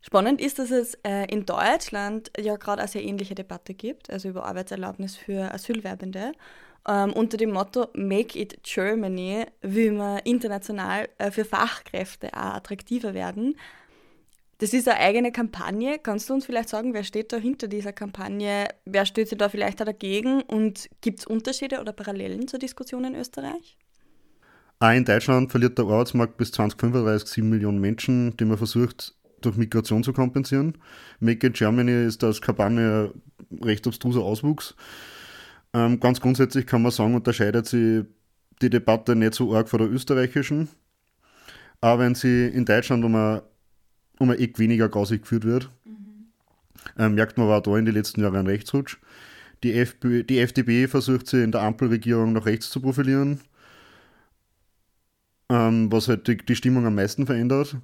Spannend 0.00 0.40
ist, 0.40 0.60
dass 0.60 0.70
es 0.70 0.94
äh, 1.02 1.26
in 1.32 1.46
Deutschland 1.46 2.30
ja 2.38 2.56
gerade 2.56 2.82
eine 2.82 2.88
sehr 2.88 3.02
ähnliche 3.02 3.34
Debatte 3.34 3.74
gibt, 3.74 4.08
also 4.08 4.28
über 4.28 4.44
Arbeitserlaubnis 4.44 5.16
für 5.16 5.52
Asylwerbende. 5.52 6.32
Ähm, 6.88 7.12
unter 7.12 7.36
dem 7.36 7.50
Motto 7.50 7.88
Make 7.94 8.38
it 8.38 8.62
Germany 8.62 9.46
will 9.62 9.90
man 9.92 10.20
international 10.20 11.08
äh, 11.18 11.32
für 11.32 11.44
Fachkräfte 11.44 12.28
auch 12.34 12.54
attraktiver 12.54 13.14
werden. 13.14 13.56
Das 14.58 14.72
ist 14.72 14.88
eine 14.88 14.98
eigene 14.98 15.32
Kampagne. 15.32 15.98
Kannst 16.02 16.30
du 16.30 16.34
uns 16.34 16.46
vielleicht 16.46 16.70
sagen, 16.70 16.94
wer 16.94 17.04
steht 17.04 17.32
da 17.32 17.36
hinter 17.36 17.68
dieser 17.68 17.92
Kampagne? 17.92 18.68
Wer 18.86 19.04
sich 19.04 19.28
da 19.36 19.48
vielleicht 19.48 19.80
dagegen? 19.80 20.40
Und 20.42 20.88
gibt 21.02 21.20
es 21.20 21.26
Unterschiede 21.26 21.80
oder 21.80 21.92
Parallelen 21.92 22.48
zur 22.48 22.58
Diskussion 22.58 23.04
in 23.04 23.14
Österreich? 23.14 23.76
Auch 24.78 24.92
in 24.92 25.04
Deutschland 25.04 25.50
verliert 25.50 25.76
der 25.78 25.86
Arbeitsmarkt 25.86 26.36
bis 26.36 26.52
2035 26.52 27.28
7 27.28 27.48
Millionen 27.48 27.80
Menschen, 27.80 28.36
die 28.36 28.44
man 28.44 28.56
versucht, 28.58 29.14
durch 29.40 29.56
Migration 29.56 30.02
zu 30.02 30.12
kompensieren. 30.12 30.78
Make 31.20 31.46
in 31.46 31.52
Germany 31.52 32.06
ist 32.06 32.22
das 32.22 32.40
Kampagne 32.40 33.12
recht 33.62 33.86
abstruser 33.86 34.22
Auswuchs. 34.22 34.74
Ähm, 35.72 36.00
ganz 36.00 36.20
grundsätzlich 36.20 36.66
kann 36.66 36.82
man 36.82 36.92
sagen, 36.92 37.14
unterscheidet 37.14 37.66
sich 37.66 38.04
die 38.62 38.70
Debatte 38.70 39.14
nicht 39.14 39.34
so 39.34 39.54
arg 39.54 39.68
von 39.68 39.80
der 39.80 39.90
österreichischen. 39.90 40.68
Aber 41.80 42.02
wenn 42.02 42.14
sie 42.14 42.46
in 42.46 42.64
Deutschland 42.64 43.04
um 43.04 43.14
ein, 43.14 43.42
um 44.18 44.30
ein 44.30 44.38
Eck 44.38 44.58
weniger 44.58 44.88
grausig 44.88 45.22
geführt 45.22 45.44
wird, 45.44 45.70
mhm. 45.84 46.26
ähm, 46.98 47.14
merkt 47.14 47.38
man 47.38 47.46
aber 47.46 47.58
auch 47.58 47.62
da 47.62 47.78
in 47.78 47.84
den 47.84 47.94
letzten 47.94 48.20
Jahren 48.20 48.36
einen 48.36 48.48
Rechtsrutsch. 48.48 48.98
Die, 49.62 49.74
FPÖ, 49.74 50.22
die 50.22 50.38
FDP 50.38 50.86
versucht 50.86 51.26
sie 51.26 51.42
in 51.42 51.52
der 51.52 51.62
Ampelregierung 51.62 52.32
nach 52.32 52.46
rechts 52.46 52.70
zu 52.70 52.80
profilieren, 52.80 53.40
ähm, 55.48 55.90
was 55.90 56.08
halt 56.08 56.28
die, 56.28 56.36
die 56.36 56.56
Stimmung 56.56 56.86
am 56.86 56.94
meisten 56.94 57.26
verändert. 57.26 57.76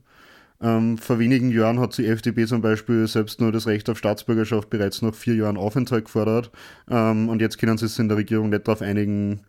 Ähm, 0.63 0.97
vor 0.97 1.19
wenigen 1.19 1.51
Jahren 1.51 1.81
hat 1.81 1.99
die 1.99 2.07
FDP 2.07 2.47
zum 2.47 2.63
Beispiel 2.63 3.09
selbst 3.09 3.41
nur 3.41 3.51
das 3.51 3.67
Recht 3.67 3.91
auf 3.91 3.99
Staatsbürgerschaft 3.99 4.71
bereits 4.71 5.03
nach 5.03 5.15
vier 5.15 5.35
Jahren 5.35 5.57
Aufenthalt 5.57 6.05
gefordert. 6.05 6.53
Ähm, 6.89 7.29
und 7.29 7.41
jetzt 7.41 7.59
können 7.59 7.79
sie 7.79 7.87
es 7.87 7.99
in 7.99 8.09
der 8.09 8.17
Regierung 8.17 8.51
nicht 8.51 8.69
darauf 8.69 8.81
einigen, 8.81 9.41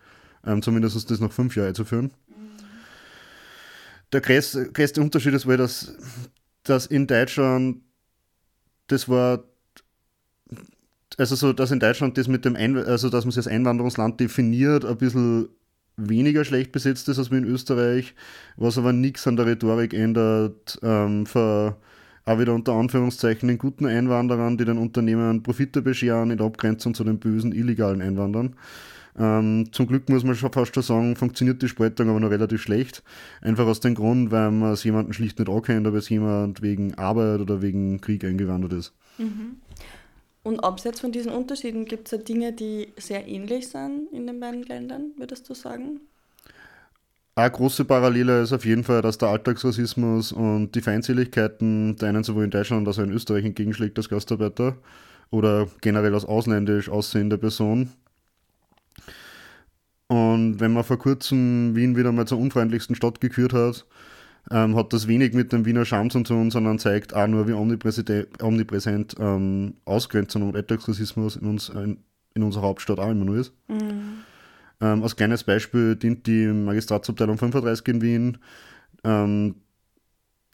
ähm, 0.45 0.63
zumindest 0.63 1.11
das 1.11 1.19
noch 1.19 1.31
fünf 1.31 1.55
Jahre 1.55 1.69
einzuführen. 1.69 2.11
Der 4.11 4.21
größte, 4.21 4.71
größte 4.71 5.01
Unterschied 5.01 5.33
ist 5.33 5.45
wohl, 5.45 5.57
dass, 5.57 5.95
dass 6.63 6.85
in 6.85 7.07
Deutschland 7.07 7.81
das 8.87 9.07
war 9.09 9.43
also 11.17 11.35
so, 11.35 11.53
dass 11.53 11.71
in 11.71 11.79
Deutschland 11.79 12.17
das 12.17 12.27
mit 12.27 12.45
dem 12.45 12.55
Ein 12.55 12.77
also 12.77 13.09
dass 13.09 13.25
man 13.25 13.31
sich 13.31 13.45
als 13.45 13.47
Einwanderungsland 13.47 14.19
definiert, 14.19 14.85
ein 14.85 14.97
bisschen 14.97 15.49
weniger 15.95 16.43
schlecht 16.43 16.71
besetzt 16.71 17.07
ist 17.09 17.19
als 17.19 17.31
wie 17.31 17.37
in 17.37 17.45
Österreich, 17.45 18.15
was 18.57 18.77
aber 18.77 18.93
nichts 18.93 19.27
an 19.27 19.35
der 19.35 19.45
Rhetorik 19.45 19.93
ändert, 19.93 20.79
ähm, 20.81 21.25
für 21.25 21.77
auch 22.25 22.39
wieder 22.39 22.53
unter 22.53 22.73
Anführungszeichen 22.73 23.47
den 23.47 23.57
guten 23.57 23.85
Einwanderern, 23.85 24.57
die 24.57 24.65
den 24.65 24.77
Unternehmen 24.77 25.43
Profite 25.43 25.81
bescheren, 25.81 26.31
in 26.31 26.39
Abgrenzung 26.39 26.93
zu 26.93 27.03
den 27.03 27.19
bösen 27.19 27.51
illegalen 27.51 28.01
Einwanderern. 28.01 28.55
Ähm, 29.17 29.69
zum 29.71 29.87
Glück 29.87 30.09
muss 30.09 30.23
man 30.23 30.35
schon 30.35 30.51
fast 30.51 30.73
schon 30.73 30.83
sagen, 30.83 31.15
funktioniert 31.15 31.61
die 31.61 31.67
Spaltung 31.67 32.09
aber 32.09 32.19
noch 32.19 32.31
relativ 32.31 32.61
schlecht. 32.61 33.03
Einfach 33.41 33.67
aus 33.67 33.79
dem 33.79 33.95
Grund, 33.95 34.31
weil 34.31 34.51
man 34.51 34.71
es 34.71 34.83
jemanden 34.83 35.13
schlicht 35.13 35.39
nicht 35.39 35.49
ankennt, 35.49 35.85
ob 35.87 35.95
es 35.95 36.09
jemand 36.09 36.61
wegen 36.61 36.95
Arbeit 36.95 37.41
oder 37.41 37.61
wegen 37.61 38.01
Krieg 38.01 38.23
eingewandert 38.23 38.73
ist. 38.73 38.93
Mhm. 39.17 39.57
Und 40.43 40.59
abseits 40.59 40.99
von 40.99 41.11
diesen 41.11 41.31
Unterschieden 41.31 41.85
gibt 41.85 42.07
es 42.07 42.11
ja 42.11 42.17
Dinge, 42.17 42.51
die 42.51 42.89
sehr 42.97 43.27
ähnlich 43.27 43.69
sind 43.69 44.11
in 44.11 44.27
den 44.27 44.39
beiden 44.39 44.63
Ländern, 44.63 45.11
würdest 45.17 45.49
du 45.49 45.53
sagen? 45.53 46.01
Eine 47.35 47.49
große 47.49 47.85
Parallele 47.85 48.41
ist 48.43 48.53
auf 48.53 48.65
jeden 48.65 48.83
Fall, 48.83 49.01
dass 49.01 49.17
der 49.17 49.29
Alltagsrassismus 49.29 50.31
und 50.33 50.75
die 50.75 50.81
Feindseligkeiten 50.81 51.95
der 51.95 52.09
einen 52.09 52.23
sowohl 52.23 52.43
in 52.43 52.51
Deutschland 52.51 52.87
als 52.87 52.99
auch 52.99 53.03
in 53.03 53.11
Österreich 53.11 53.45
entgegenschlägt 53.45 53.97
als 53.97 54.09
Gastarbeiter 54.09 54.75
oder 55.31 55.67
generell 55.81 56.13
als 56.13 56.25
ausländisch 56.25 56.89
aussehende 56.89 57.39
Person. 57.39 57.89
Und 60.07 60.59
wenn 60.59 60.73
man 60.73 60.83
vor 60.83 60.99
kurzem 60.99 61.75
Wien 61.75 61.95
wieder 61.95 62.11
mal 62.11 62.27
zur 62.27 62.39
unfreundlichsten 62.39 62.95
Stadt 62.95 63.19
gekürt 63.21 63.53
hat, 63.53 63.85
ähm, 64.51 64.75
hat 64.75 64.93
das 64.93 65.07
wenig 65.07 65.33
mit 65.33 65.53
dem 65.53 65.65
Wiener 65.65 65.85
Charme 65.85 66.09
zu 66.09 66.21
tun, 66.23 66.51
sondern 66.51 66.79
zeigt 66.79 67.13
auch 67.13 67.27
nur, 67.27 67.47
wie 67.47 67.53
omnipräsent 67.53 69.15
ähm, 69.19 69.75
Ausgrenzung 69.85 70.43
und 70.43 70.55
Alltagsrassismus 70.55 71.37
in, 71.37 71.47
uns, 71.47 71.69
in, 71.69 71.97
in, 72.33 72.43
unserer 72.43 72.63
Hauptstadt 72.63 72.99
auch 72.99 73.09
immer 73.09 73.25
nur 73.25 73.37
ist. 73.37 73.53
Mhm. 73.67 74.23
Ähm, 74.81 75.03
als 75.03 75.15
kleines 75.15 75.43
Beispiel 75.43 75.95
dient 75.95 76.27
die 76.27 76.47
Magistratsabteilung 76.47 77.37
35 77.37 77.87
in 77.87 78.01
Wien, 78.01 78.37
ähm, 79.03 79.55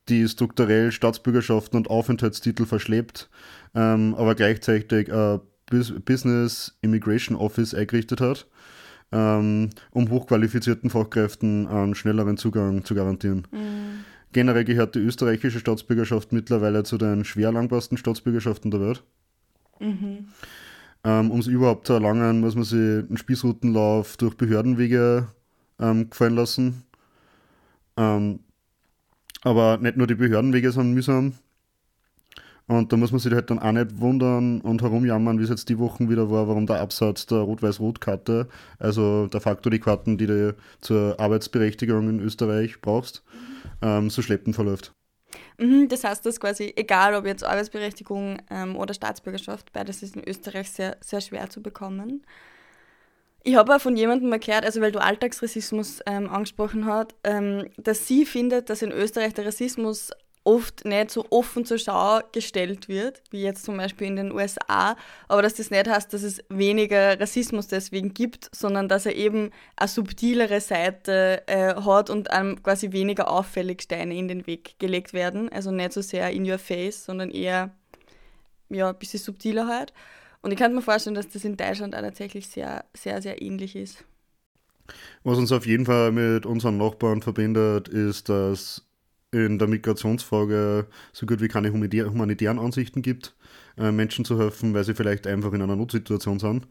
die 0.08 0.28
strukturell 0.28 0.92
Staatsbürgerschaften 0.92 1.78
und 1.78 1.90
Aufenthaltstitel 1.90 2.66
verschleppt, 2.66 3.30
ähm, 3.76 4.16
aber 4.16 4.36
gleichzeitig 4.36 5.12
ein 5.12 5.40
Business 5.70 6.78
Immigration 6.82 7.38
Office 7.38 7.74
eingerichtet 7.74 8.22
hat 8.22 8.48
ähm, 9.12 9.70
um 9.92 10.10
hochqualifizierten 10.10 10.90
Fachkräften 10.90 11.68
einen 11.68 11.96
schnelleren 11.96 12.38
Zugang 12.38 12.84
zu 12.86 12.96
garantieren. 12.96 13.48
Mhm. 13.52 14.04
Generell 14.32 14.64
gehört 14.64 14.96
die 14.96 15.00
österreichische 15.00 15.60
Staatsbürgerschaft 15.60 16.32
mittlerweile 16.32 16.84
zu 16.84 16.98
den 16.98 17.26
schwer 17.26 17.52
langbarsten 17.52 17.98
Staatsbürgerschaften 17.98 18.70
der 18.70 18.82
Welt. 18.82 19.04
Mhm. 19.80 20.28
Ähm, 21.04 21.32
um 21.32 21.40
es 21.40 21.48
überhaupt 21.48 21.88
zu 21.88 21.94
erlangen, 21.94 22.42
muss 22.42 22.56
man 22.56 22.66
sich 22.66 22.78
einen 22.78 23.18
Spießrutenlauf 23.18 24.18
durch 24.18 24.36
Behördenwege 24.36 25.30
ähm, 25.80 26.10
gefallen 26.10 26.36
lassen. 26.36 26.84
Ähm, 27.98 28.42
aber 29.42 29.78
nicht 29.78 29.98
nur 29.98 30.06
die 30.06 30.16
Behördenwege 30.16 30.72
sind 30.72 30.94
mühsam, 30.94 31.34
und 32.70 32.94
da 32.94 32.98
muss 32.98 33.12
man 33.12 33.20
sich 33.20 33.34
halt 33.34 33.50
dann 33.50 33.58
auch 33.58 33.72
nicht 33.72 34.00
wundern 34.00 34.62
und 34.62 34.84
herumjammern, 34.84 35.40
wie 35.40 35.44
es 35.44 35.50
jetzt 35.50 35.70
die 35.70 35.80
Wochen 35.80 36.08
wieder 36.08 36.30
war, 36.30 36.48
warum 36.48 36.68
der 36.68 36.80
Absatz 36.80 37.26
der 37.26 37.40
Rot-Weiß-Rot-Karte, 37.40 38.48
also 38.78 39.26
der 39.26 39.42
Faktor 39.42 39.72
die 39.72 39.80
Karten, 39.80 40.20
die 40.20 40.28
du 40.28 40.56
zur 40.80 41.20
Arbeitsberechtigung 41.20 42.08
in 42.08 42.20
Österreich 42.20 42.80
brauchst, 42.80 43.24
ähm, 43.82 44.12
so 44.12 44.22
schleppend 44.22 44.56
verläuft. 44.56 44.94
Mhm, 45.58 45.88
das 45.88 46.04
heißt, 46.04 46.24
dass 46.28 46.40
quasi, 46.40 46.72
egal 46.76 47.16
ob 47.16 47.26
jetzt 47.26 47.44
Arbeitsberechtigung 47.44 48.38
ähm, 48.52 48.76
oder 48.76 48.94
Staatsbürgerschaft, 48.94 49.74
beides 49.74 50.04
ist 50.04 50.16
in 50.16 50.24
Österreich 50.28 50.70
sehr, 50.70 50.96
sehr 51.02 51.22
schwer 51.22 51.50
zu 51.50 51.64
bekommen. 51.64 52.24
Ich 53.44 53.56
habe 53.56 53.76
auch 53.76 53.82
von 53.82 53.98
jemandem 53.98 54.30
mal 54.30 54.38
gehört, 54.38 54.64
also 54.64 54.80
weil 54.80 54.92
du 54.92 55.02
Alltagsrassismus 55.02 56.02
ähm, 56.06 56.30
angesprochen 56.30 56.86
hast, 56.86 57.16
ähm, 57.24 57.66
dass 57.78 58.06
sie 58.06 58.28
findet, 58.28 58.70
dass 58.70 58.84
in 58.84 58.92
Österreich 58.92 59.34
der 59.34 59.48
Rassismus 59.48 60.12
oft 60.50 60.84
nicht 60.84 61.12
so 61.12 61.26
offen 61.30 61.64
zur 61.64 61.78
Schau 61.78 62.22
gestellt 62.32 62.88
wird, 62.88 63.22
wie 63.30 63.44
jetzt 63.44 63.64
zum 63.64 63.78
Beispiel 63.78 64.08
in 64.08 64.16
den 64.16 64.32
USA, 64.32 64.96
aber 65.28 65.44
dass 65.44 65.54
das 65.54 65.70
nicht 65.70 65.88
heißt, 65.88 66.12
dass 66.12 66.24
es 66.24 66.44
weniger 66.50 67.20
Rassismus 67.20 67.68
deswegen 67.68 68.16
gibt, 68.16 68.50
sondern 68.56 68.90
dass 68.90 69.06
er 69.06 69.16
eben 69.16 69.52
eine 69.76 69.88
subtilere 69.88 70.60
Seite 70.60 71.44
äh, 71.46 71.76
hat 71.76 72.10
und 72.10 72.32
einem 72.32 72.64
quasi 72.64 72.92
weniger 72.92 73.30
auffällig 73.30 73.84
Steine 73.84 74.16
in 74.16 74.28
den 74.28 74.48
Weg 74.48 74.80
gelegt 74.80 75.14
werden. 75.14 75.50
Also 75.50 75.70
nicht 75.70 75.94
so 75.94 76.02
sehr 76.02 76.32
in 76.32 76.50
your 76.50 76.58
face, 76.58 77.06
sondern 77.06 77.30
eher 77.30 77.70
ja, 78.70 78.90
ein 78.90 78.98
bisschen 78.98 79.20
subtiler 79.20 79.68
halt. 79.68 79.94
Und 80.42 80.52
ich 80.52 80.58
kann 80.58 80.74
mir 80.74 80.82
vorstellen, 80.82 81.16
dass 81.16 81.30
das 81.30 81.44
in 81.44 81.58
Deutschland 81.58 81.96
auch 81.96 82.02
tatsächlich 82.02 82.48
sehr, 82.48 82.86
sehr, 82.96 83.22
sehr 83.22 83.42
ähnlich 83.42 83.76
ist. 83.76 84.04
Was 85.24 85.38
uns 85.38 85.52
auf 85.52 85.68
jeden 85.68 85.86
Fall 85.86 86.12
mit 86.12 86.48
unseren 86.48 86.78
Nachbarn 86.78 87.22
verbindet, 87.22 87.88
ist, 87.88 88.30
dass 88.30 88.89
in 89.32 89.60
der 89.60 89.68
Migrationsfrage 89.68 90.88
so 91.14 91.26
gut 91.26 91.42
wie 91.42 91.48
keine 91.48 91.72
humanitären 91.72 92.60
Ansichten 92.60 93.02
gibt, 93.02 93.36
äh, 93.78 93.92
Menschen 93.92 94.26
zu 94.26 94.40
helfen, 94.40 94.74
weil 94.74 94.84
sie 94.84 94.96
vielleicht 94.96 95.28
einfach 95.28 95.54
in 95.54 95.62
einer 95.62 95.76
Notsituation 95.76 96.40
sind. 96.40 96.68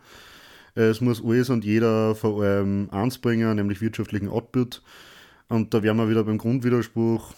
Es 0.75 1.01
muss 1.01 1.25
alles 1.25 1.51
und 1.51 1.65
jeder 1.65 2.15
vor 2.15 2.43
allem 2.43 2.89
eins 2.91 3.19
bringen, 3.19 3.57
nämlich 3.57 3.81
wirtschaftlichen 3.81 4.29
Output. 4.29 4.83
Und 5.49 5.73
da 5.75 5.83
wären 5.83 5.97
wir 5.97 6.09
wieder 6.09 6.25
beim 6.25 6.39
Grundwiderspruch, 6.39 7.35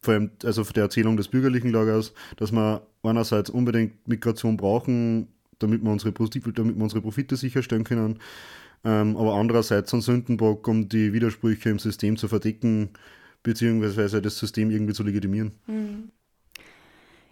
vor 0.00 0.14
allem 0.14 0.30
also 0.44 0.62
der 0.64 0.84
Erzählung 0.84 1.16
des 1.16 1.28
bürgerlichen 1.28 1.70
Lagers, 1.70 2.12
dass 2.36 2.52
wir 2.52 2.86
einerseits 3.02 3.48
unbedingt 3.48 4.06
Migration 4.08 4.56
brauchen, 4.56 5.28
damit 5.58 5.82
wir 5.82 5.90
unsere, 5.90 6.12
damit 6.12 6.76
wir 6.76 6.82
unsere 6.82 7.00
Profite 7.00 7.36
sicherstellen 7.36 7.84
können, 7.84 8.18
ähm, 8.84 9.16
aber 9.16 9.34
andererseits 9.34 9.92
einen 9.94 10.02
Sündenbock, 10.02 10.66
um 10.68 10.88
die 10.88 11.12
Widersprüche 11.12 11.70
im 11.70 11.78
System 11.78 12.16
zu 12.16 12.28
verdecken, 12.28 12.90
beziehungsweise 13.46 14.20
das 14.20 14.38
System 14.38 14.70
irgendwie 14.70 14.92
zu 14.92 15.04
legitimieren. 15.04 15.52
Hm. 15.66 16.10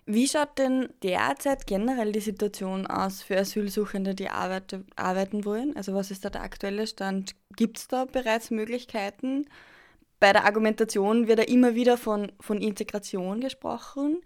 Wie 0.07 0.29
schaut 0.29 0.59
denn 0.59 0.91
derzeit 1.03 1.67
generell 1.67 2.13
die 2.13 2.21
Situation 2.21 2.87
aus 2.87 3.23
für 3.23 3.39
Asylsuchende, 3.39 4.15
die 4.15 4.29
arbeite, 4.29 4.85
arbeiten 4.97 5.45
wollen? 5.45 5.75
Also 5.77 5.95
was 5.95 6.11
ist 6.11 6.25
da 6.25 6.31
der 6.31 6.43
aktuelle 6.43 6.87
Stand? 6.87 7.35
Gibt 7.57 7.79
es 7.79 7.89
da 7.89 8.05
bereits 8.05 8.51
Möglichkeiten? 8.51 9.47
Bei 10.21 10.33
der 10.33 10.45
Argumentation 10.45 11.27
wird 11.27 11.39
ja 11.39 11.47
immer 11.47 11.75
wieder 11.75 11.97
von, 11.97 12.31
von 12.39 12.61
Integration 12.61 13.41
gesprochen. 13.41 14.21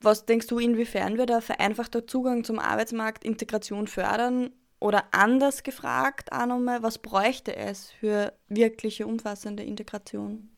Was 0.00 0.26
denkst 0.26 0.46
du, 0.46 0.58
inwiefern 0.58 1.16
wird 1.16 1.30
der 1.30 1.40
vereinfachter 1.40 2.06
Zugang 2.06 2.44
zum 2.44 2.58
Arbeitsmarkt 2.58 3.24
Integration 3.24 3.86
fördern? 3.86 4.50
Oder 4.78 5.04
anders 5.12 5.62
gefragt 5.62 6.32
auch 6.32 6.46
nochmal, 6.46 6.82
was 6.82 6.98
bräuchte 6.98 7.56
es 7.56 7.90
für 7.90 8.34
wirkliche 8.48 9.06
umfassende 9.06 9.62
Integration? 9.62 10.53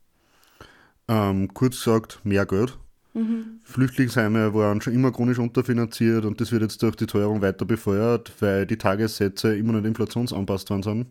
Ähm, 1.08 1.52
kurz 1.54 1.76
gesagt, 1.76 2.20
mehr 2.24 2.46
Geld. 2.46 2.78
Mhm. 3.14 3.60
Flüchtlingsheime 3.64 4.52
waren 4.52 4.80
schon 4.80 4.92
immer 4.92 5.10
chronisch 5.10 5.38
unterfinanziert 5.38 6.24
und 6.24 6.40
das 6.40 6.52
wird 6.52 6.62
jetzt 6.62 6.82
durch 6.82 6.96
die 6.96 7.06
Teuerung 7.06 7.40
weiter 7.40 7.64
befeuert, 7.64 8.32
weil 8.40 8.66
die 8.66 8.76
Tagessätze 8.76 9.56
immer 9.56 9.72
nicht 9.72 9.86
inflationsanpasst 9.86 10.68
worden 10.68 10.82
sind. 10.82 11.06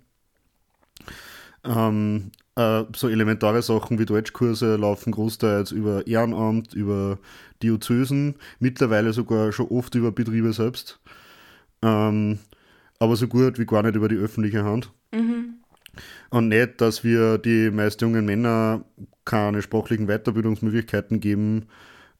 Ähm, 1.64 2.32
äh, 2.56 2.84
so 2.96 3.10
elementare 3.10 3.62
Sachen 3.62 3.98
wie 3.98 4.06
Deutschkurse 4.06 4.76
laufen 4.76 5.12
großteils 5.12 5.72
über 5.72 6.06
Ehrenamt, 6.06 6.74
über 6.74 7.18
Diözesen, 7.64 8.36
mittlerweile 8.60 9.12
sogar 9.12 9.52
schon 9.52 9.68
oft 9.68 9.96
über 9.96 10.12
Betriebe 10.12 10.54
selbst. 10.54 11.00
Ähm, 11.82 12.40
aber 13.00 13.16
so 13.16 13.28
gut 13.28 13.58
wie 13.58 13.66
gar 13.66 13.84
nicht 13.84 13.96
über 13.96 14.08
die 14.08 14.16
öffentliche 14.16 14.64
Hand. 14.64 14.92
Mhm. 15.12 15.56
Und 16.30 16.50
nicht, 16.50 16.82
dass 16.82 17.04
wir 17.04 17.38
die 17.38 17.72
meist 17.72 18.02
jungen 18.02 18.26
Männer 18.26 18.86
keine 19.26 19.62
sprachlichen 19.62 20.08
Weiterbildungsmöglichkeiten 20.08 21.20
geben, 21.20 21.68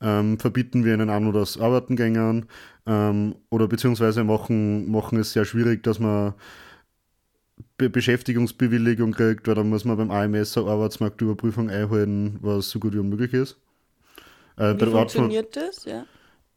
ähm, 0.02 0.40
verbieten 0.40 0.84
wir 0.84 0.94
ihnen 0.94 1.10
an 1.10 1.28
oder 1.28 1.40
das 1.40 1.58
Arbeiten 1.58 1.96
gängern 1.96 2.48
ähm, 2.86 3.36
oder 3.50 3.68
beziehungsweise 3.68 4.24
machen, 4.24 4.92
machen 4.92 5.20
es 5.20 5.34
sehr 5.34 5.46
schwierig, 5.46 5.84
dass 5.84 6.00
man 6.00 6.34
Be 7.78 7.90
Beschäftigungsbewilligung 7.90 9.14
kriegt, 9.14 9.48
weil 9.48 9.56
dann 9.56 9.70
muss 9.70 9.86
man 9.86 9.98
beim 9.98 10.12
AMS 10.12 10.58
eine 10.58 10.68
Arbeitsmarktüberprüfung 10.68 11.70
einhalten, 11.70 12.38
was 12.42 12.70
so 12.70 12.80
gut 12.80 12.94
wie 12.94 13.00
unmöglich 13.00 13.34
ist. 13.34 13.58
Äh, 14.58 14.76
wie 14.76 14.86
funktioniert 14.86 15.56
das? 15.56 15.86
Ja. 15.86 16.06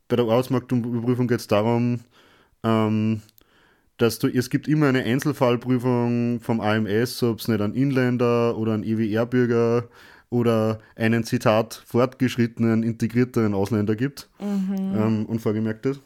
Bei 0.09 0.17
der 0.17 0.25
Arbeitsmarktüberprüfung 0.25 1.29
geht 1.29 1.41
es 1.41 1.47
darum, 1.47 2.01
ähm, 2.65 3.23
dass 3.97 4.19
du, 4.19 4.29
es 4.29 4.49
gibt 4.49 4.69
immer 4.69 4.87
eine 4.87 5.05
Einzelfallprüfung 5.05 6.41
vom 6.41 6.61
AMS, 6.61 7.23
ob 7.23 7.41
es 7.41 7.49
nicht 7.49 7.61
ein 7.61 7.75
Inländer 7.75 8.57
oder 8.57 8.75
ein 8.75 8.85
EWR-Bürger 8.85 9.89
oder 10.31 10.81
einen 10.97 11.25
Zitat 11.25 11.83
fortgeschrittenen, 11.87 12.83
integrierteren 12.83 13.55
Ausländer 13.55 13.97
gibt 13.97 14.29
mhm. 14.39 14.95
ähm, 14.97 15.27
und 15.27 15.41
vorgemerkt 15.41 15.87
ist. 15.87 16.01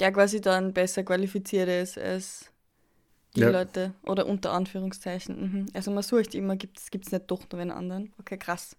Der 0.00 0.10
quasi 0.12 0.40
dann 0.40 0.72
besser 0.72 1.04
qualifiziert 1.04 1.68
ist 1.68 1.96
als 1.96 2.50
die 3.36 3.40
ja. 3.40 3.50
Leute 3.50 3.92
oder 4.04 4.26
unter 4.26 4.52
Anführungszeichen. 4.52 5.40
Mhm. 5.40 5.66
Also 5.74 5.90
man 5.90 6.02
sucht 6.02 6.34
immer, 6.34 6.56
gibt 6.56 6.78
es 6.78 7.12
nicht 7.12 7.30
doch 7.30 7.42
nur 7.50 7.60
einen 7.60 7.70
anderen. 7.70 8.12
Okay, 8.18 8.36
krass. 8.36 8.76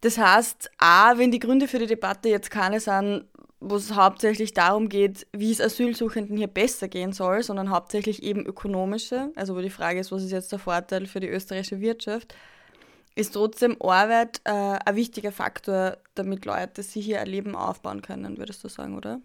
Das 0.00 0.18
heißt, 0.18 0.70
auch 0.78 1.16
wenn 1.16 1.30
die 1.30 1.38
Gründe 1.38 1.66
für 1.66 1.78
die 1.78 1.86
Debatte 1.86 2.28
jetzt 2.28 2.50
keine 2.50 2.80
sind, 2.80 3.24
wo 3.64 3.76
es 3.76 3.94
hauptsächlich 3.94 4.52
darum 4.52 4.88
geht, 4.88 5.26
wie 5.32 5.50
es 5.50 5.60
Asylsuchenden 5.60 6.36
hier 6.36 6.48
besser 6.48 6.88
gehen 6.88 7.12
soll, 7.12 7.42
sondern 7.42 7.70
hauptsächlich 7.70 8.22
eben 8.22 8.44
ökonomische, 8.44 9.32
also 9.36 9.56
wo 9.56 9.60
die 9.60 9.70
Frage 9.70 10.00
ist, 10.00 10.12
was 10.12 10.22
ist 10.22 10.32
jetzt 10.32 10.52
der 10.52 10.58
Vorteil 10.58 11.06
für 11.06 11.20
die 11.20 11.28
österreichische 11.28 11.80
Wirtschaft, 11.80 12.34
ist 13.16 13.32
trotzdem 13.32 13.76
Arbeit 13.80 14.40
äh, 14.44 14.50
ein 14.50 14.96
wichtiger 14.96 15.32
Faktor, 15.32 15.96
damit 16.14 16.44
Leute 16.44 16.82
sich 16.82 17.04
hier 17.04 17.20
ein 17.20 17.26
Leben 17.26 17.54
aufbauen 17.54 18.02
können, 18.02 18.38
würdest 18.38 18.62
du 18.64 18.68
sagen, 18.68 18.96
oder? 18.96 19.20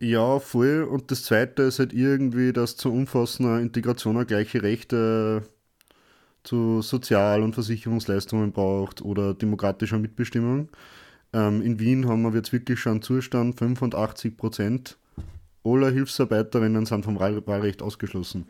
Ja, 0.00 0.38
voll. 0.38 0.84
Und 0.84 1.10
das 1.10 1.24
Zweite 1.24 1.62
ist 1.64 1.80
halt 1.80 1.92
irgendwie, 1.92 2.52
dass 2.52 2.76
zur 2.76 2.92
umfassender 2.92 3.60
Integration 3.60 4.16
auch 4.16 4.26
gleiche 4.26 4.62
Rechte 4.62 5.42
zu 6.44 6.82
Sozial- 6.82 7.42
und 7.42 7.54
Versicherungsleistungen 7.54 8.52
braucht 8.52 9.02
oder 9.02 9.34
demokratischer 9.34 9.98
Mitbestimmung. 9.98 10.68
Ähm, 11.38 11.62
in 11.62 11.78
Wien 11.78 12.08
haben 12.08 12.22
wir 12.22 12.34
jetzt 12.34 12.52
wirklich 12.52 12.80
schon 12.80 12.92
einen 12.92 13.02
Zustand, 13.02 13.58
85 13.58 14.36
Prozent 14.36 14.98
aller 15.64 15.90
Hilfsarbeiterinnen 15.90 16.86
sind 16.86 17.04
vom 17.04 17.18
Wahlrecht 17.18 17.82
ausgeschlossen. 17.82 18.46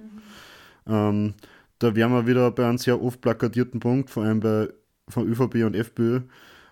Mhm. 0.86 0.92
Ähm, 0.92 1.34
da 1.78 1.94
wären 1.94 2.12
wir 2.12 2.26
wieder 2.26 2.50
bei 2.50 2.66
einem 2.66 2.78
sehr 2.78 3.02
oft 3.02 3.20
plakatierten 3.20 3.80
Punkt, 3.80 4.10
vor 4.10 4.24
allem 4.24 4.40
bei 4.40 4.68
von 5.08 5.26
ÖVP 5.26 5.64
und 5.64 5.74
FPÖ, 5.74 6.20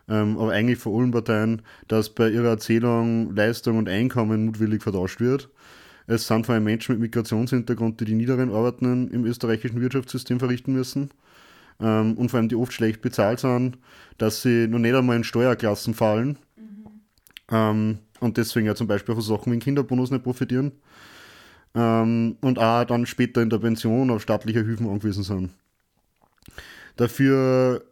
ähm, 0.08 0.38
aber 0.38 0.52
eigentlich 0.52 0.78
von 0.78 0.99
allen 0.99 1.11
Parteien, 1.11 1.62
dass 1.88 2.11
bei 2.11 2.28
ihrer 2.28 2.49
Erzählung 2.49 3.35
Leistung 3.35 3.78
und 3.78 3.88
Einkommen 3.88 4.46
mutwillig 4.46 4.82
vertauscht 4.82 5.20
wird. 5.20 5.49
Es 6.06 6.26
sind 6.26 6.46
vor 6.46 6.54
allem 6.54 6.64
Menschen 6.64 6.92
mit 6.92 7.00
Migrationshintergrund, 7.00 8.00
die 8.00 8.04
die 8.04 8.14
niederen 8.14 8.52
Arbeiten 8.52 9.08
im 9.08 9.25
österreichischen 9.25 9.80
Wirtschaftssystem 9.80 10.38
verrichten 10.38 10.73
müssen 10.73 11.11
ähm, 11.80 12.14
und 12.14 12.30
vor 12.30 12.38
allem 12.38 12.49
die 12.49 12.56
oft 12.56 12.73
schlecht 12.73 13.02
bezahlt 13.02 13.40
sind, 13.40 13.78
dass 14.18 14.42
sie 14.42 14.66
noch 14.68 14.78
nicht 14.78 14.95
einmal 14.95 15.16
in 15.16 15.25
Steuerklassen 15.25 15.95
fallen 15.95 16.39
mhm. 16.56 16.86
ähm, 17.50 17.99
und 18.21 18.36
deswegen 18.36 18.67
ja 18.67 18.75
zum 18.75 18.86
Beispiel 18.86 19.15
von 19.15 19.23
Sachen 19.23 19.52
wie 19.52 19.58
Kinderbonus 19.58 20.10
nicht 20.10 20.25
profitieren 20.25 20.73
ähm, 21.75 22.36
und 22.41 22.58
auch 22.58 22.84
dann 22.84 23.06
später 23.06 23.43
in 23.43 23.50
der 23.50 23.58
Pension 23.58 24.10
auf 24.10 24.23
staatliche 24.23 24.65
Hilfen 24.65 24.89
angewiesen 24.89 25.23
sind. 25.23 25.50
Dafür 26.97 27.84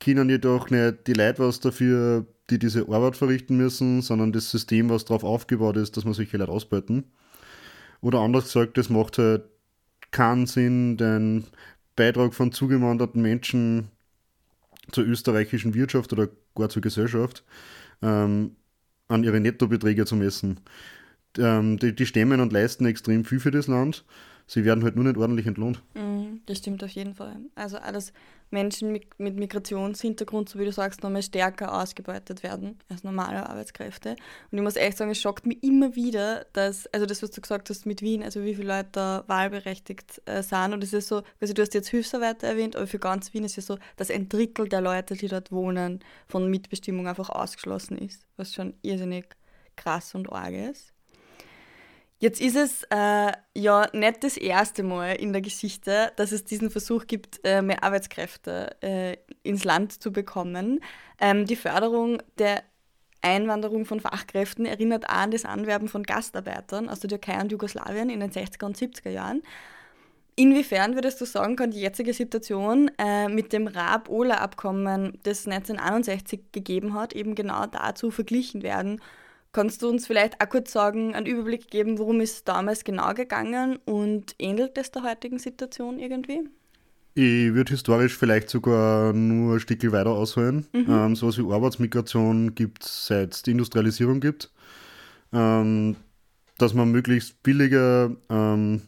können 0.00 0.28
jedoch 0.28 0.70
nicht 0.70 1.06
die 1.06 1.12
Leute 1.12 1.40
was 1.40 1.60
dafür, 1.60 2.26
die 2.50 2.58
diese 2.58 2.82
Arbeit 2.88 3.16
verrichten 3.16 3.56
müssen, 3.56 4.00
sondern 4.00 4.32
das 4.32 4.50
System, 4.50 4.88
was 4.88 5.04
darauf 5.04 5.24
aufgebaut 5.24 5.76
ist, 5.76 5.96
dass 5.96 6.04
man 6.04 6.14
solche 6.14 6.36
Leute 6.36 6.52
ausbeuten. 6.52 7.04
Oder 8.00 8.20
anders 8.20 8.44
gesagt, 8.44 8.78
das 8.78 8.88
macht 8.88 9.18
halt 9.18 9.42
keinen 10.10 10.46
Sinn, 10.46 10.96
den 10.96 11.44
Beitrag 11.98 12.32
von 12.32 12.52
zugewanderten 12.52 13.20
Menschen 13.20 13.88
zur 14.92 15.04
österreichischen 15.04 15.74
Wirtschaft 15.74 16.12
oder 16.12 16.28
gar 16.54 16.68
zur 16.68 16.80
Gesellschaft 16.80 17.44
ähm, 18.02 18.56
an 19.08 19.24
ihre 19.24 19.40
Nettobeträge 19.40 20.06
zu 20.06 20.14
messen. 20.16 20.60
Ähm, 21.36 21.76
die, 21.78 21.94
die 21.94 22.06
stemmen 22.06 22.40
und 22.40 22.52
leisten 22.52 22.86
extrem 22.86 23.24
viel 23.24 23.40
für 23.40 23.50
das 23.50 23.66
Land. 23.66 24.04
Sie 24.50 24.64
werden 24.64 24.82
halt 24.82 24.96
nur 24.96 25.04
nicht 25.04 25.18
ordentlich 25.18 25.46
entlohnt. 25.46 25.82
Mm, 25.92 26.38
das 26.46 26.58
stimmt 26.58 26.82
auf 26.82 26.90
jeden 26.90 27.14
Fall. 27.14 27.36
Also 27.54 27.76
alles 27.76 28.14
Menschen 28.50 28.92
mit, 28.92 29.20
mit 29.20 29.36
Migrationshintergrund, 29.36 30.48
so 30.48 30.58
wie 30.58 30.64
du 30.64 30.72
sagst, 30.72 31.02
nochmal 31.02 31.22
stärker 31.22 31.78
ausgebeutet 31.78 32.42
werden 32.42 32.78
als 32.88 33.04
normale 33.04 33.46
Arbeitskräfte. 33.46 34.16
Und 34.50 34.56
ich 34.56 34.64
muss 34.64 34.76
echt 34.76 34.96
sagen, 34.96 35.10
es 35.10 35.20
schockt 35.20 35.44
mich 35.44 35.62
immer 35.62 35.94
wieder, 35.94 36.46
dass, 36.54 36.86
also 36.94 37.04
das, 37.04 37.22
was 37.22 37.30
du 37.30 37.42
gesagt 37.42 37.68
hast 37.68 37.84
mit 37.84 38.00
Wien, 38.00 38.22
also 38.22 38.42
wie 38.42 38.54
viele 38.54 38.68
Leute 38.68 38.88
da 38.92 39.24
wahlberechtigt 39.26 40.22
äh, 40.24 40.42
sind. 40.42 40.72
Und 40.72 40.82
es 40.82 40.94
ist 40.94 41.08
so, 41.08 41.22
also 41.42 41.52
du 41.52 41.60
hast 41.60 41.74
jetzt 41.74 41.88
Hilfsarbeiter 41.88 42.46
erwähnt, 42.46 42.74
aber 42.74 42.86
für 42.86 42.98
ganz 42.98 43.34
Wien 43.34 43.44
ist 43.44 43.58
es 43.58 43.68
ja 43.68 43.74
so, 43.74 43.80
dass 43.96 44.10
ein 44.10 44.30
Drittel 44.30 44.66
der 44.66 44.80
Leute, 44.80 45.14
die 45.14 45.28
dort 45.28 45.52
wohnen, 45.52 46.00
von 46.26 46.50
Mitbestimmung 46.50 47.06
einfach 47.06 47.28
ausgeschlossen 47.28 47.98
ist, 47.98 48.26
was 48.38 48.54
schon 48.54 48.72
irrsinnig 48.80 49.26
krass 49.76 50.14
und 50.14 50.32
arg 50.32 50.54
ist. 50.54 50.94
Jetzt 52.20 52.40
ist 52.40 52.56
es 52.56 52.82
äh, 52.90 53.32
ja 53.54 53.88
nicht 53.92 54.24
das 54.24 54.36
erste 54.36 54.82
Mal 54.82 55.12
in 55.12 55.32
der 55.32 55.40
Geschichte, 55.40 56.10
dass 56.16 56.32
es 56.32 56.44
diesen 56.44 56.68
Versuch 56.68 57.06
gibt, 57.06 57.40
äh, 57.44 57.62
mehr 57.62 57.84
Arbeitskräfte 57.84 58.76
äh, 58.82 59.16
ins 59.44 59.64
Land 59.64 60.02
zu 60.02 60.12
bekommen. 60.12 60.80
Ähm, 61.20 61.46
die 61.46 61.54
Förderung 61.54 62.20
der 62.38 62.64
Einwanderung 63.22 63.84
von 63.84 64.00
Fachkräften 64.00 64.66
erinnert 64.66 65.08
auch 65.08 65.14
an 65.14 65.30
das 65.30 65.44
Anwerben 65.44 65.88
von 65.88 66.02
Gastarbeitern 66.02 66.88
aus 66.88 67.00
der 67.00 67.08
Türkei 67.08 67.40
und 67.40 67.52
Jugoslawien 67.52 68.10
in 68.10 68.20
den 68.20 68.30
60er 68.30 68.64
und 68.64 68.76
70er 68.76 69.10
Jahren. 69.10 69.42
Inwiefern 70.34 70.94
würdest 70.94 71.20
du 71.20 71.24
sagen, 71.24 71.56
kann 71.56 71.72
die 71.72 71.80
jetzige 71.80 72.14
Situation 72.14 72.90
äh, 72.98 73.28
mit 73.28 73.52
dem 73.52 73.66
Raab-Ola-Abkommen, 73.66 75.18
das 75.24 75.46
1961 75.46 76.52
gegeben 76.52 76.94
hat, 76.94 77.12
eben 77.12 77.34
genau 77.34 77.66
dazu 77.66 78.10
verglichen 78.10 78.62
werden? 78.62 79.00
Kannst 79.52 79.82
du 79.82 79.88
uns 79.88 80.06
vielleicht 80.06 80.40
auch 80.42 80.48
kurz 80.48 80.72
sagen, 80.72 81.14
einen 81.14 81.26
Überblick 81.26 81.70
geben, 81.70 81.98
worum 81.98 82.20
es 82.20 82.44
damals 82.44 82.84
genau 82.84 83.14
gegangen 83.14 83.78
und 83.84 84.34
ähnelt 84.38 84.76
es 84.76 84.90
der 84.90 85.02
heutigen 85.02 85.38
Situation 85.38 85.98
irgendwie? 85.98 86.48
Ich 87.14 87.52
würde 87.54 87.72
historisch 87.72 88.16
vielleicht 88.16 88.48
sogar 88.50 89.12
nur 89.12 89.54
ein 89.54 89.60
Stück 89.60 89.90
weiter 89.90 90.10
ausholen. 90.10 90.66
Mhm. 90.72 90.86
Ähm, 90.88 91.16
sowas 91.16 91.38
wie 91.38 91.52
Arbeitsmigration 91.52 92.54
gibt 92.54 92.84
es 92.84 93.06
seit 93.06 93.34
es 93.34 93.42
die 93.42 93.52
Industrialisierung 93.52 94.20
gibt. 94.20 94.52
Ähm, 95.32 95.96
dass 96.58 96.74
man 96.74 96.90
möglichst 96.90 97.42
billige 97.42 98.16
ähm, 98.28 98.82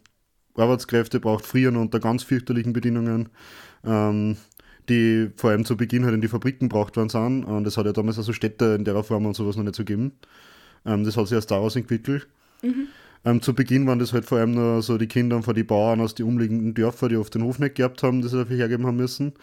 Arbeitskräfte 0.54 1.20
braucht, 1.20 1.46
frieren 1.46 1.76
unter 1.76 2.00
ganz 2.00 2.22
fürchterlichen 2.22 2.72
Bedingungen, 2.72 3.30
ähm, 3.84 4.36
die 4.90 5.30
vor 5.36 5.50
allem 5.50 5.64
zu 5.64 5.76
Beginn 5.76 6.04
halt 6.04 6.14
in 6.14 6.20
die 6.20 6.28
Fabriken 6.28 6.68
braucht 6.68 6.96
worden 6.96 7.08
sind. 7.08 7.44
Und 7.44 7.66
es 7.66 7.76
hat 7.76 7.86
ja 7.86 7.92
damals 7.92 8.18
also 8.18 8.32
Städte 8.32 8.76
in 8.76 8.84
der 8.84 9.02
Form 9.02 9.24
und 9.24 9.34
sowas 9.34 9.56
noch 9.56 9.64
nicht 9.64 9.76
so 9.76 9.84
gegeben. 9.84 10.12
Ähm, 10.84 11.04
das 11.04 11.16
hat 11.16 11.26
sich 11.26 11.36
erst 11.36 11.50
daraus 11.50 11.76
entwickelt. 11.76 12.28
Mhm. 12.62 12.88
Ähm, 13.24 13.42
zu 13.42 13.54
Beginn 13.54 13.86
waren 13.86 13.98
das 13.98 14.12
halt 14.12 14.24
vor 14.24 14.38
allem 14.38 14.52
nur 14.52 14.82
so 14.82 14.96
die 14.96 15.06
Kinder 15.06 15.42
von 15.42 15.54
den 15.54 15.66
Bauern 15.66 16.00
aus 16.00 16.14
den 16.14 16.26
umliegenden 16.26 16.74
Dörfern, 16.74 17.10
die 17.10 17.16
oft 17.16 17.34
den 17.34 17.42
Hof 17.42 17.58
nicht 17.58 17.74
gehabt 17.74 18.02
haben, 18.02 18.22
das 18.22 18.30
sie 18.30 18.38
dafür 18.38 18.56
hergeben 18.56 18.86
haben 18.86 18.96
müssen. 18.96 19.34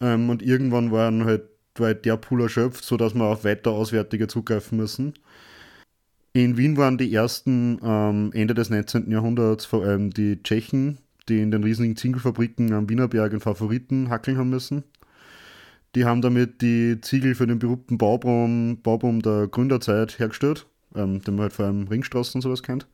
Ähm, 0.00 0.28
und 0.30 0.42
irgendwann 0.42 0.90
waren 0.90 1.24
halt, 1.24 1.42
war 1.76 1.94
der 1.94 2.16
Pool 2.16 2.42
erschöpft, 2.42 2.84
sodass 2.84 3.14
wir 3.14 3.24
auf 3.24 3.44
weiter 3.44 3.70
Auswärtige 3.70 4.26
zugreifen 4.26 4.76
müssen. 4.78 5.14
In 6.34 6.56
Wien 6.56 6.76
waren 6.76 6.98
die 6.98 7.12
ersten 7.12 7.78
ähm, 7.84 8.30
Ende 8.32 8.54
des 8.54 8.70
19. 8.70 9.10
Jahrhunderts 9.10 9.66
vor 9.66 9.84
allem 9.84 10.10
die 10.10 10.42
Tschechen, 10.42 10.98
die 11.28 11.40
in 11.40 11.50
den 11.50 11.64
riesigen 11.64 11.96
Ziegelfabriken 11.96 12.72
am 12.72 12.88
Wienerberg 12.88 13.32
in 13.32 13.40
Favoriten 13.40 14.08
hackeln 14.10 14.38
haben 14.38 14.50
müssen. 14.50 14.84
Die 15.94 16.04
haben 16.04 16.22
damit 16.22 16.62
die 16.62 17.00
Ziegel 17.00 17.34
für 17.34 17.46
den 17.46 17.58
berühmten 17.58 17.98
Baubaum, 17.98 18.80
Baubaum 18.82 19.20
der 19.20 19.48
Gründerzeit 19.48 20.18
hergestellt 20.18 20.66
ähm, 20.94 21.22
den 21.22 21.34
man 21.34 21.44
halt 21.44 21.52
vor 21.52 21.66
allem 21.66 21.88
Ringstraßen 21.88 22.38
und 22.38 22.42
sowas 22.42 22.62
kennt. 22.62 22.86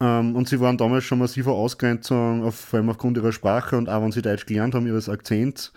Ähm, 0.00 0.36
und 0.36 0.48
sie 0.48 0.60
waren 0.60 0.76
damals 0.76 1.04
schon 1.04 1.18
massiver 1.18 1.52
Ausgrenzung, 1.52 2.44
auf, 2.44 2.54
vor 2.54 2.78
allem 2.78 2.90
aufgrund 2.90 3.16
ihrer 3.16 3.32
Sprache 3.32 3.76
und 3.76 3.88
auch 3.88 4.02
wenn 4.02 4.12
sie 4.12 4.22
Deutsch 4.22 4.46
gelernt 4.46 4.74
haben, 4.74 4.86
ihres 4.86 5.08
Akzents, 5.08 5.72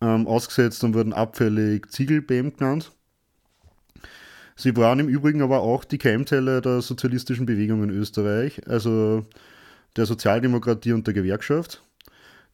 ähm, 0.00 0.26
ausgesetzt 0.26 0.84
und 0.84 0.94
wurden 0.94 1.12
abfällig 1.12 1.90
Ziegelbäm 1.90 2.56
genannt. 2.56 2.92
Sie 4.56 4.76
waren 4.76 4.98
im 4.98 5.08
Übrigen 5.08 5.40
aber 5.40 5.60
auch 5.60 5.84
die 5.84 5.98
Keimzelle 5.98 6.60
der 6.60 6.82
sozialistischen 6.82 7.46
Bewegung 7.46 7.82
in 7.82 7.90
Österreich. 7.90 8.60
Also 8.68 9.24
der 9.96 10.06
Sozialdemokratie 10.06 10.92
und 10.92 11.06
der 11.06 11.14
Gewerkschaft. 11.14 11.82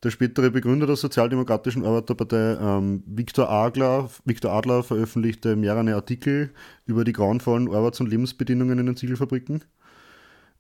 Der 0.03 0.11
spätere 0.11 0.51
Begründer 0.51 0.87
der 0.87 0.96
Sozialdemokratischen 0.96 1.85
Arbeiterpartei, 1.85 2.59
ähm, 2.61 3.03
Viktor, 3.07 3.51
Adler, 3.51 4.11
Viktor 4.25 4.53
Adler, 4.53 4.83
veröffentlichte 4.83 5.57
mehrere 5.57 5.94
Artikel 5.94 6.51
über 6.85 7.05
die 7.05 7.12
grauenvollen 7.12 7.72
Arbeits- 7.72 8.01
und 8.01 8.11
Lebensbedingungen 8.11 8.79
in 8.79 8.87
den 8.87 8.96
Ziegelfabriken. 8.96 9.64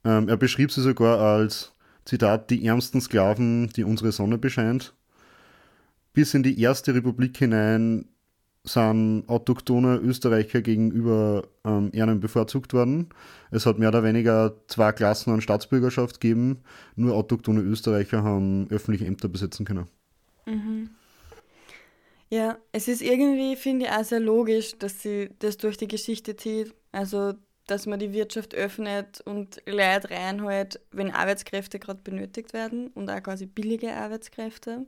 Ähm, 0.04 0.28
er 0.28 0.36
beschrieb 0.36 0.72
sie 0.72 0.80
sogar 0.80 1.20
als, 1.20 1.72
Zitat, 2.06 2.50
die 2.50 2.64
ärmsten 2.64 3.00
Sklaven, 3.00 3.68
die 3.70 3.84
unsere 3.84 4.12
Sonne 4.12 4.38
bescheint. 4.38 4.94
Bis 6.12 6.32
in 6.32 6.42
die 6.42 6.60
Erste 6.60 6.94
Republik 6.94 7.36
hinein 7.36 8.06
sind 8.68 9.24
autochtone 9.28 9.96
Österreicher 9.96 10.60
gegenüber 10.60 11.44
ähm, 11.64 11.90
Ehren 11.92 12.20
bevorzugt 12.20 12.72
worden. 12.72 13.08
Es 13.50 13.64
hat 13.64 13.78
mehr 13.78 13.88
oder 13.88 14.02
weniger 14.02 14.54
zwei 14.66 14.92
Klassen 14.92 15.32
an 15.32 15.40
Staatsbürgerschaft 15.40 16.20
gegeben. 16.20 16.62
Nur 16.96 17.14
autochtone 17.14 17.60
Österreicher 17.60 18.22
haben 18.22 18.68
öffentliche 18.70 19.06
Ämter 19.06 19.28
besetzen 19.28 19.64
können. 19.64 19.86
Mhm. 20.46 20.90
Ja, 22.28 22.58
es 22.72 22.88
ist 22.88 23.02
irgendwie, 23.02 23.54
finde 23.54 23.86
ich, 23.86 23.92
auch 23.92 24.02
sehr 24.02 24.20
logisch, 24.20 24.76
dass 24.78 25.00
sie 25.00 25.30
das 25.38 25.58
durch 25.58 25.76
die 25.76 25.86
Geschichte 25.86 26.34
zieht. 26.36 26.74
Also, 26.90 27.34
dass 27.66 27.86
man 27.86 28.00
die 28.00 28.12
Wirtschaft 28.12 28.54
öffnet 28.54 29.20
und 29.20 29.62
Leute 29.66 30.10
reinholt, 30.10 30.80
wenn 30.90 31.10
Arbeitskräfte 31.12 31.78
gerade 31.78 32.00
benötigt 32.02 32.52
werden 32.52 32.88
und 32.88 33.10
auch 33.10 33.22
quasi 33.22 33.46
billige 33.46 33.94
Arbeitskräfte. 33.94 34.86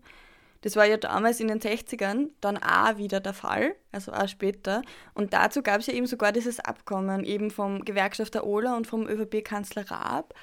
Das 0.62 0.74
war 0.74 0.84
ja 0.84 0.96
damals 0.96 1.40
in 1.40 1.48
den 1.48 1.60
60ern 1.60 2.28
dann 2.40 2.56
auch 2.56 2.96
wieder 2.98 3.20
der 3.20 3.32
Fall, 3.32 3.74
also 3.92 4.12
auch 4.12 4.28
später. 4.28 4.82
Und 5.14 5.32
dazu 5.32 5.62
gab 5.62 5.80
es 5.80 5.86
ja 5.86 5.94
eben 5.94 6.06
sogar 6.06 6.32
dieses 6.32 6.58
Abkommen, 6.60 7.24
eben 7.24 7.50
vom 7.50 7.84
Gewerkschafter 7.84 8.44
Ohler 8.44 8.76
und 8.76 8.86
vom 8.86 9.06
ÖVP-Kanzler 9.06 9.90
Raab. 9.90 10.34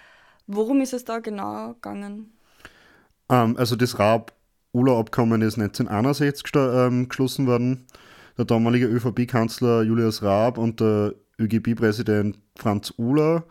Worum 0.48 0.82
ist 0.82 0.94
es 0.94 1.04
da 1.04 1.20
genau 1.20 1.74
gegangen? 1.74 2.34
Ähm, 3.30 3.58
also 3.58 3.76
das 3.76 4.00
Raab-Ohler-Abkommen 4.00 5.42
ist 5.42 5.58
1961 5.58 6.46
ähm, 6.56 7.10
geschlossen 7.10 7.48
worden. 7.48 7.88
Der 8.38 8.46
damalige 8.46 8.86
ÖVP-Kanzler 8.86 9.84
Julius 9.84 10.22
Raab 10.22 10.58
und 10.58 10.80
der 10.80 11.16
ÖGB-Präsident 11.40 12.38
Franz 12.58 12.94
Ohler 12.98 13.46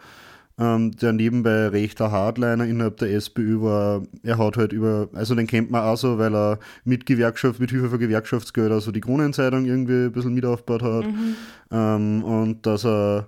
ähm, 0.59 0.93
der 0.93 1.13
nebenbei 1.13 1.69
rechter 1.69 2.13
Hardliner 2.13 2.65
innerhalb 2.65 2.99
der 2.99 3.13
SPÖ 3.13 3.61
war. 3.61 4.03
Er 4.23 4.39
hat 4.39 4.57
halt 4.57 4.73
über, 4.73 5.09
also 5.13 5.35
den 5.35 5.47
kennt 5.47 5.71
man 5.71 5.83
auch 5.83 5.97
so, 5.97 6.19
weil 6.19 6.35
er 6.35 6.59
mit 6.85 7.07
Gewerkschaft, 7.07 7.59
mit 7.59 7.71
Hilfe 7.71 7.91
von 7.91 7.99
Gewerkschaftsgeld 7.99 8.83
so 8.83 8.93
die 8.93 9.01
Kronenzeitung 9.01 9.65
irgendwie 9.65 10.07
ein 10.07 10.13
bisschen 10.13 10.35
mit 10.35 10.45
aufgebaut 10.45 10.83
hat. 10.83 11.07
Mhm. 11.07 11.37
Ähm, 11.73 12.25
und 12.25 12.67
dass 12.67 12.85
er 12.85 13.27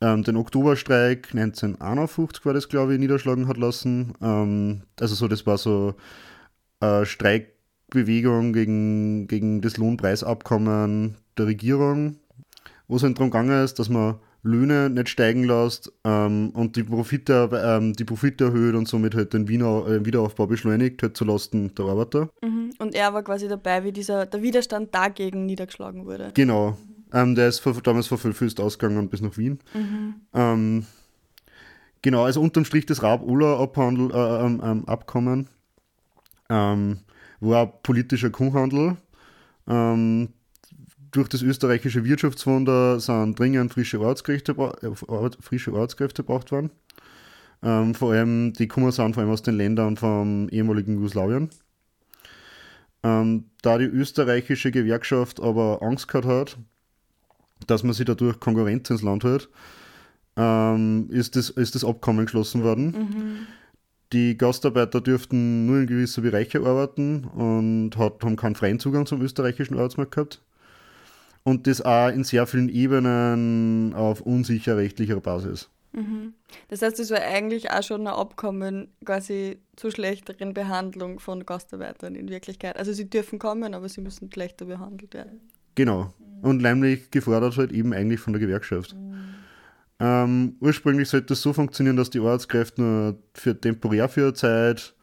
ähm, 0.00 0.22
den 0.22 0.36
Oktoberstreik 0.36 1.28
1951 1.32 2.44
war 2.46 2.54
das, 2.54 2.68
glaube 2.68 2.94
ich, 2.94 3.00
niederschlagen 3.00 3.46
hat 3.46 3.58
lassen. 3.58 4.14
Ähm, 4.22 4.82
also 4.98 5.14
so, 5.14 5.28
das 5.28 5.46
war 5.46 5.58
so 5.58 5.94
eine 6.80 7.04
Streikbewegung 7.04 8.52
gegen, 8.52 9.26
gegen 9.28 9.60
das 9.60 9.76
Lohnpreisabkommen 9.76 11.16
der 11.36 11.46
Regierung, 11.46 12.16
wo 12.88 12.96
es 12.96 13.02
halt 13.02 13.18
darum 13.18 13.30
gegangen 13.30 13.64
ist, 13.64 13.78
dass 13.78 13.88
man 13.88 14.16
Löhne 14.44 14.90
nicht 14.90 15.08
steigen 15.08 15.44
lässt 15.44 15.90
ähm, 16.04 16.50
und 16.50 16.76
die 16.76 16.84
Profite, 16.84 17.48
ähm, 17.52 17.94
die 17.94 18.04
Profite 18.04 18.44
erhöht 18.44 18.74
und 18.74 18.86
somit 18.86 19.14
halt 19.14 19.32
den 19.32 19.48
Wiener, 19.48 19.86
äh, 19.88 20.04
Wiederaufbau 20.04 20.46
beschleunigt, 20.46 21.02
halt 21.02 21.16
zulasten 21.16 21.74
der 21.74 21.86
Arbeiter. 21.86 22.28
Mhm. 22.42 22.74
Und 22.78 22.94
er 22.94 23.14
war 23.14 23.22
quasi 23.22 23.48
dabei, 23.48 23.84
wie 23.84 23.92
dieser, 23.92 24.26
der 24.26 24.42
Widerstand 24.42 24.94
dagegen 24.94 25.46
niedergeschlagen 25.46 26.04
wurde. 26.04 26.30
Genau. 26.34 26.76
Ähm, 27.12 27.34
der 27.34 27.48
ist 27.48 27.60
vor, 27.60 27.72
damals 27.82 28.06
von 28.06 28.18
Vollfüßt 28.18 28.60
ausgegangen 28.60 29.08
bis 29.08 29.22
nach 29.22 29.38
Wien. 29.38 29.60
Mhm. 29.72 30.14
Ähm, 30.34 30.86
genau, 32.02 32.24
also 32.24 32.42
unterm 32.42 32.66
Strich 32.66 32.84
das 32.84 33.02
Raab-Uller-Abkommen 33.02 34.10
äh, 34.10 35.46
ähm, 35.46 35.46
ähm, 36.50 36.98
war 37.40 37.66
politischer 37.66 38.30
Kuhhandel. 38.30 38.96
Ähm, 39.66 40.28
durch 41.14 41.28
das 41.28 41.42
österreichische 41.42 42.04
Wirtschaftswunder 42.04 42.98
sind 42.98 43.38
dringend 43.38 43.72
frische 43.72 44.00
Ortskräfte, 44.00 44.52
äh, 44.52 45.30
frische 45.40 45.72
Ortskräfte 45.72 46.22
gebraucht 46.22 46.50
worden. 46.50 46.70
Ähm, 47.62 47.94
vor 47.94 48.12
allem, 48.12 48.52
die 48.52 48.66
kommen 48.66 48.90
sind 48.90 49.14
vor 49.14 49.22
allem 49.22 49.32
aus 49.32 49.42
den 49.42 49.56
Ländern 49.56 49.96
vom 49.96 50.48
ehemaligen 50.48 50.94
Jugoslawien. 50.94 51.50
Ähm, 53.04 53.44
da 53.62 53.78
die 53.78 53.84
österreichische 53.84 54.72
Gewerkschaft 54.72 55.40
aber 55.40 55.82
Angst 55.82 56.08
gehabt 56.08 56.26
hat, 56.26 56.58
dass 57.68 57.84
man 57.84 57.92
sich 57.92 58.06
dadurch 58.06 58.40
Konkurrenz 58.40 58.90
ins 58.90 59.02
Land 59.02 59.22
hält, 59.22 59.48
ähm, 60.36 61.08
ist, 61.10 61.36
das, 61.36 61.50
ist 61.50 61.76
das 61.76 61.84
Abkommen 61.84 62.24
geschlossen 62.24 62.64
worden. 62.64 62.86
Mhm. 62.86 63.36
Die 64.12 64.36
Gastarbeiter 64.36 65.00
dürften 65.00 65.64
nur 65.66 65.78
in 65.78 65.86
gewisser 65.86 66.22
Bereiche 66.22 66.58
arbeiten 66.58 67.24
und 67.24 67.96
hat, 67.96 68.22
haben 68.24 68.36
keinen 68.36 68.56
freien 68.56 68.80
Zugang 68.80 69.06
zum 69.06 69.22
österreichischen 69.22 69.76
Arbeitsmarkt 69.76 70.12
gehabt 70.12 70.40
und 71.44 71.66
das 71.66 71.80
auch 71.80 72.08
in 72.08 72.24
sehr 72.24 72.46
vielen 72.46 72.68
Ebenen 72.68 73.94
auf 73.94 74.20
unsicher 74.22 74.76
rechtlicher 74.76 75.20
Basis. 75.20 75.70
Mhm. 75.92 76.34
Das 76.68 76.82
heißt, 76.82 76.98
es 76.98 77.10
war 77.10 77.20
eigentlich 77.20 77.70
auch 77.70 77.82
schon 77.82 78.00
ein 78.02 78.14
Abkommen 78.14 78.88
quasi 79.04 79.58
zur 79.76 79.92
schlechteren 79.92 80.52
Behandlung 80.52 81.20
von 81.20 81.46
Gastarbeitern 81.46 82.16
in 82.16 82.28
Wirklichkeit. 82.28 82.76
Also 82.76 82.92
sie 82.92 83.08
dürfen 83.08 83.38
kommen, 83.38 83.74
aber 83.74 83.88
sie 83.88 84.00
müssen 84.00 84.30
schlechter 84.32 84.64
behandelt 84.64 85.14
werden. 85.14 85.40
Genau. 85.76 86.12
Mhm. 86.18 86.48
Und 86.48 86.62
leimlich 86.62 87.10
gefordert 87.10 87.56
halt 87.56 87.72
eben 87.72 87.92
eigentlich 87.92 88.20
von 88.20 88.32
der 88.32 88.40
Gewerkschaft. 88.40 88.94
Mhm. 88.94 89.14
Ähm, 90.00 90.56
ursprünglich 90.60 91.08
sollte 91.08 91.34
es 91.34 91.42
so 91.42 91.52
funktionieren, 91.52 91.96
dass 91.96 92.10
die 92.10 92.18
Arbeitskräfte 92.18 92.82
nur 92.82 93.18
für 93.32 93.58
temporär 93.58 94.08
für 94.08 94.22
eine 94.22 94.34
Zeit, 94.34 94.94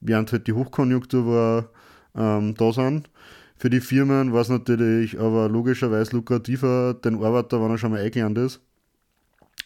während 0.00 0.32
halt 0.32 0.46
die 0.46 0.54
Hochkonjunktur 0.54 1.26
war, 1.26 1.70
ähm, 2.14 2.54
da 2.54 2.72
sind. 2.72 3.10
Für 3.58 3.70
die 3.70 3.80
Firmen 3.80 4.32
war 4.32 4.42
es 4.42 4.48
natürlich 4.48 5.18
aber 5.18 5.48
logischerweise 5.48 6.14
lukrativer, 6.16 6.94
den 6.94 7.22
Arbeiter, 7.22 7.60
wenn 7.60 7.70
er 7.70 7.78
schon 7.78 7.90
mal 7.90 8.00
eingelernt 8.00 8.38
ist, 8.38 8.60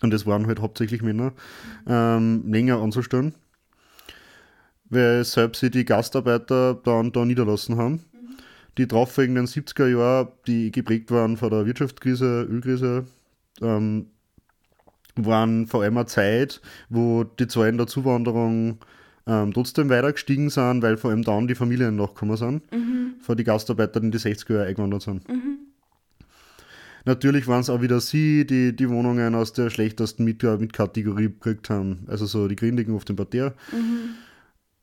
und 0.01 0.13
das 0.13 0.27
waren 0.27 0.47
halt 0.47 0.61
hauptsächlich 0.61 1.03
Männer, 1.03 1.33
ähm, 1.87 2.43
länger 2.51 2.81
anzustellen, 2.81 3.35
weil 4.89 5.25
selbst 5.25 5.61
sie 5.61 5.71
die 5.71 5.85
Gastarbeiter 5.85 6.75
dann 6.75 7.13
da 7.13 7.25
niederlassen 7.25 7.77
haben. 7.77 7.95
Mhm. 8.13 8.37
Die 8.79 8.89
darauffolgenden 8.89 9.47
70er 9.47 9.89
Jahre, 9.89 10.33
die 10.47 10.73
geprägt 10.73 11.11
waren 11.11 11.37
von 11.37 11.51
der 11.51 11.67
Wirtschaftskrise, 11.67 12.43
Ölkrise, 12.43 13.05
ähm, 13.61 14.07
waren 15.15 15.67
vor 15.67 15.83
allem 15.83 15.99
eine 15.99 16.07
Zeit, 16.07 16.61
wo 16.89 17.25
die 17.25 17.47
Zahlen 17.47 17.77
der 17.77 17.87
Zuwanderung 17.87 18.79
ähm, 19.27 19.53
trotzdem 19.53 19.89
weiter 19.89 20.13
gestiegen 20.13 20.51
sind, 20.51 20.83
weil 20.83 20.97
vor 20.97 21.11
allem 21.11 21.23
dann 21.23 21.47
die 21.47 21.55
Familien 21.55 21.97
nachgekommen 21.97 22.37
sind, 22.37 22.73
mhm. 22.73 23.15
vor 23.21 23.37
die 23.37 23.45
Gastarbeiter 23.45 24.03
in 24.03 24.11
die 24.11 24.19
60er 24.19 24.55
Jahre 24.55 24.67
eingewandert 24.67 25.03
sind. 25.03 25.29
Mhm. 25.29 25.59
Natürlich 27.05 27.49
waren 27.49 27.61
es 27.61 27.71
auch 27.71 27.83
wieder 27.83 28.01
sie, 28.01 28.47
die 28.47 28.75
die 28.75 28.89
Wohnungen 28.89 29.35
aus 29.35 29.53
der 29.53 29.71
schlechtesten 29.71 30.25
Mit 30.25 30.43
Mitkategorie 30.43 31.29
gekriegt 31.29 31.69
haben, 31.69 32.05
also 32.07 32.27
so 32.27 32.47
die 32.47 32.57
Gründigen 32.57 32.95
auf 32.95 33.05
dem 33.05 33.17
Parterre. 33.17 33.55
Mhm. 33.73 34.15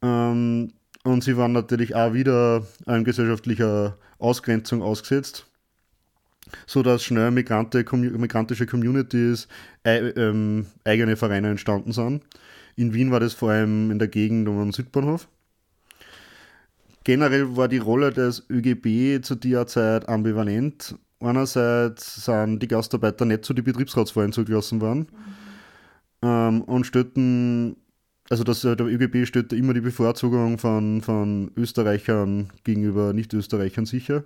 Ähm, 0.02 0.74
und 1.04 1.24
sie 1.24 1.38
waren 1.38 1.54
natürlich 1.54 1.96
auch 1.96 2.14
wieder 2.14 2.66
an 2.86 3.06
gesellschaftlicher 3.06 3.98
Ausgrenzung 4.18 4.82
ausgesetzt, 4.82 5.48
sodass 6.66 7.04
schnell 7.04 7.32
Migrante, 7.32 7.86
migrantische 7.94 8.66
Communities, 8.66 9.48
äh, 9.84 10.10
ähm, 10.10 10.66
eigene 10.84 11.16
Vereine 11.16 11.50
entstanden 11.52 11.94
sind 11.94 12.24
in 12.80 12.94
Wien 12.94 13.12
war 13.12 13.20
das 13.20 13.34
vor 13.34 13.52
allem 13.52 13.92
in 13.92 14.00
der 14.00 14.08
Gegend 14.08 14.48
um 14.48 14.58
den 14.58 14.72
Südbahnhof. 14.72 15.28
Generell 17.04 17.58
war 17.58 17.68
die 17.68 17.78
Rolle 17.78 18.12
des 18.12 18.46
ÖGB 18.50 19.22
zu 19.24 19.36
der 19.36 19.68
Zeit 19.68 20.08
ambivalent. 20.08 20.96
Einerseits 21.20 22.24
sind 22.24 22.60
die 22.60 22.68
Gastarbeiter 22.68 23.26
nicht 23.26 23.44
zu 23.44 23.54
den 23.54 23.66
Betriebsratswahlen 23.66 24.32
zugelassen 24.32 24.80
worden 24.80 25.08
ähm, 26.22 26.62
und 26.62 26.86
stellten, 26.86 27.76
also 28.30 28.46
das, 28.46 28.62
der 28.62 28.80
ÖGB 28.80 29.26
stellte 29.26 29.58
immer 29.58 29.74
die 29.74 29.82
Bevorzugung 29.82 30.58
von, 30.58 31.02
von 31.02 31.52
Österreichern 31.58 32.50
gegenüber 32.64 33.12
Nicht-Österreichern 33.12 33.86
sicher. 33.86 34.24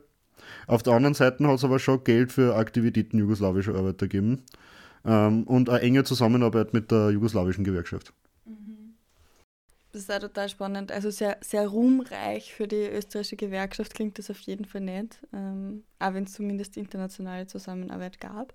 Auf 0.68 0.84
der 0.84 0.94
anderen 0.94 1.16
Seite 1.16 1.48
hat 1.48 1.56
es 1.56 1.64
aber 1.64 1.80
schon 1.80 2.04
Geld 2.04 2.32
für 2.32 2.56
Aktivitäten 2.56 3.18
jugoslawischer 3.18 3.74
Arbeiter 3.74 4.08
gegeben 4.08 4.44
ähm, 5.06 5.44
und 5.44 5.70
eine 5.70 5.82
enge 5.82 6.04
Zusammenarbeit 6.04 6.74
mit 6.74 6.92
der 6.92 7.10
jugoslawischen 7.10 7.64
Gewerkschaft. 7.64 8.14
Das 9.94 10.02
ist 10.02 10.12
auch 10.12 10.20
total 10.20 10.50
spannend. 10.50 10.92
Also 10.92 11.12
sehr, 11.12 11.38
sehr 11.42 11.68
ruhmreich 11.68 12.52
für 12.52 12.68
die 12.68 12.88
österreichische 12.88 13.36
Gewerkschaft 13.36 13.94
klingt 13.94 14.18
das 14.18 14.32
auf 14.32 14.40
jeden 14.40 14.66
Fall 14.66 14.82
nicht, 14.82 15.20
ähm, 15.32 15.84
auch 16.00 16.16
wenn 16.16 16.24
es 16.24 16.34
zumindest 16.34 16.78
internationale 16.78 17.46
Zusammenarbeit 17.46 18.20
gab. 18.20 18.54